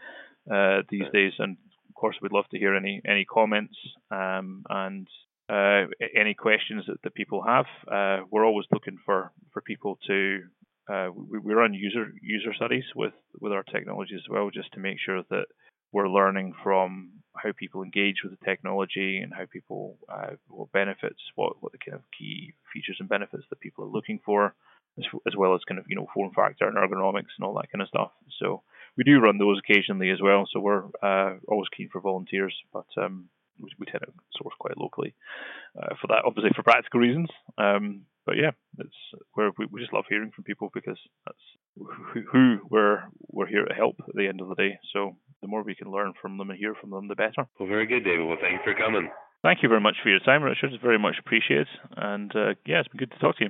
uh, 0.54 0.82
these 0.90 1.06
days, 1.14 1.34
and 1.40 1.58
of 1.90 1.96
course, 1.96 2.18
we'd 2.22 2.32
love 2.32 2.48
to 2.52 2.60
hear 2.60 2.76
any 2.76 3.02
any 3.06 3.26
comments 3.26 3.76
um, 4.12 4.64
and 4.70 5.08
uh, 5.50 5.86
any 6.16 6.34
questions 6.34 6.86
that, 6.88 7.02
that 7.04 7.14
people 7.14 7.44
have. 7.44 7.66
Uh, 7.88 8.26
we're 8.30 8.46
always 8.46 8.68
looking 8.72 8.98
for 9.06 9.32
for 9.52 9.62
people 9.62 9.98
to. 10.08 10.42
we, 10.90 11.40
we 11.40 11.54
run 11.54 11.74
user 11.74 12.12
user 12.22 12.54
studies 12.54 12.86
with 12.96 13.14
with 13.40 13.54
our 13.54 13.64
technology 13.64 14.16
as 14.16 14.30
well, 14.30 14.50
just 14.50 14.72
to 14.74 14.80
make 14.80 14.98
sure 15.00 15.24
that 15.30 15.46
we're 15.94 16.10
learning 16.10 16.54
from 16.64 17.12
how 17.38 17.52
people 17.56 17.84
engage 17.84 18.18
with 18.24 18.38
the 18.38 18.46
technology 18.46 19.20
and 19.20 19.32
how 19.34 19.46
people 19.52 19.98
uh, 20.12 20.32
what 20.48 20.72
benefits, 20.72 21.20
what 21.36 21.54
what 21.62 21.72
the 21.72 21.78
kind 21.78 21.96
of 21.96 22.04
key 22.18 22.54
features 22.74 22.98
and 23.00 23.08
benefits 23.08 23.44
that 23.50 23.60
people 23.60 23.86
are 23.86 23.88
looking 23.96 24.20
for, 24.26 24.56
as, 24.98 25.06
as 25.28 25.36
well 25.36 25.56
as 25.56 25.62
kind 25.68 25.80
of 25.80 25.86
you 25.88 25.96
know 25.96 26.08
form 26.14 26.32
factor 26.36 26.68
and 26.68 26.78
ergonomics 26.78 27.34
and 27.38 27.46
all 27.46 27.54
that 27.56 27.72
kind 27.72 27.82
of 27.82 27.88
stuff. 27.88 28.12
So 28.40 28.64
we 28.98 29.04
do 29.04 29.20
run 29.20 29.38
those 29.38 29.60
occasionally 29.60 30.10
as 30.10 30.22
well. 30.22 30.46
So 30.52 30.60
we're 30.60 30.86
uh, 31.02 31.38
always 31.48 31.70
keen 31.76 31.90
for 31.92 32.02
volunteers, 32.02 32.56
but 32.72 32.86
um, 32.98 33.30
we, 33.60 33.72
we, 33.80 33.86
tend 33.86 34.02
to 34.06 34.12
source 34.38 34.54
quite 34.60 34.78
locally 34.78 35.16
uh, 35.82 35.96
for 36.00 36.08
that, 36.08 36.24
obviously 36.26 36.52
for 36.56 36.64
practical 36.64 37.00
reasons. 37.00 37.30
Um, 37.58 38.06
but 38.26 38.38
yeah, 38.38 38.52
it's 38.80 38.96
where 39.34 39.52
we, 39.58 39.66
we 39.72 39.82
just 39.82 39.94
love 39.94 40.06
hearing 40.08 40.32
from 40.34 40.44
people 40.44 40.70
because 40.74 41.00
that's 41.26 41.38
who, 42.14 42.22
who 42.32 42.58
we're 42.70 43.04
we're 43.32 43.48
here 43.48 43.66
to 43.66 43.74
help 43.74 43.96
at 44.08 44.16
the 44.16 44.28
end 44.28 44.42
of 44.42 44.50
the 44.50 44.56
day. 44.56 44.78
So 44.94 45.18
the 45.42 45.48
more 45.48 45.64
we 45.64 45.76
can 45.76 45.92
learn 45.92 46.14
from 46.22 46.38
them 46.38 46.50
and 46.50 46.60
hear 46.60 46.76
from 46.80 46.92
them, 46.92 47.08
the 47.08 47.16
better. 47.16 47.48
Well, 47.60 47.68
very 47.68 47.88
good, 47.88 48.04
David. 48.04 48.26
Well, 48.26 48.38
thank 48.40 48.54
you 48.54 48.74
for 48.74 48.80
coming. 48.80 49.10
Thank 49.42 49.62
you 49.62 49.68
very 49.68 49.82
much 49.82 49.96
for 50.02 50.10
your 50.10 50.20
time, 50.20 50.42
Richard. 50.42 50.72
It's 50.72 50.82
very 50.82 51.00
much 51.00 51.16
appreciated. 51.20 51.68
And 51.98 52.32
uh, 52.34 52.54
yeah, 52.66 52.80
it's 52.80 52.88
been 52.88 53.00
good 53.00 53.12
to 53.12 53.20
talk 53.20 53.38
to 53.38 53.46
you. 53.46 53.50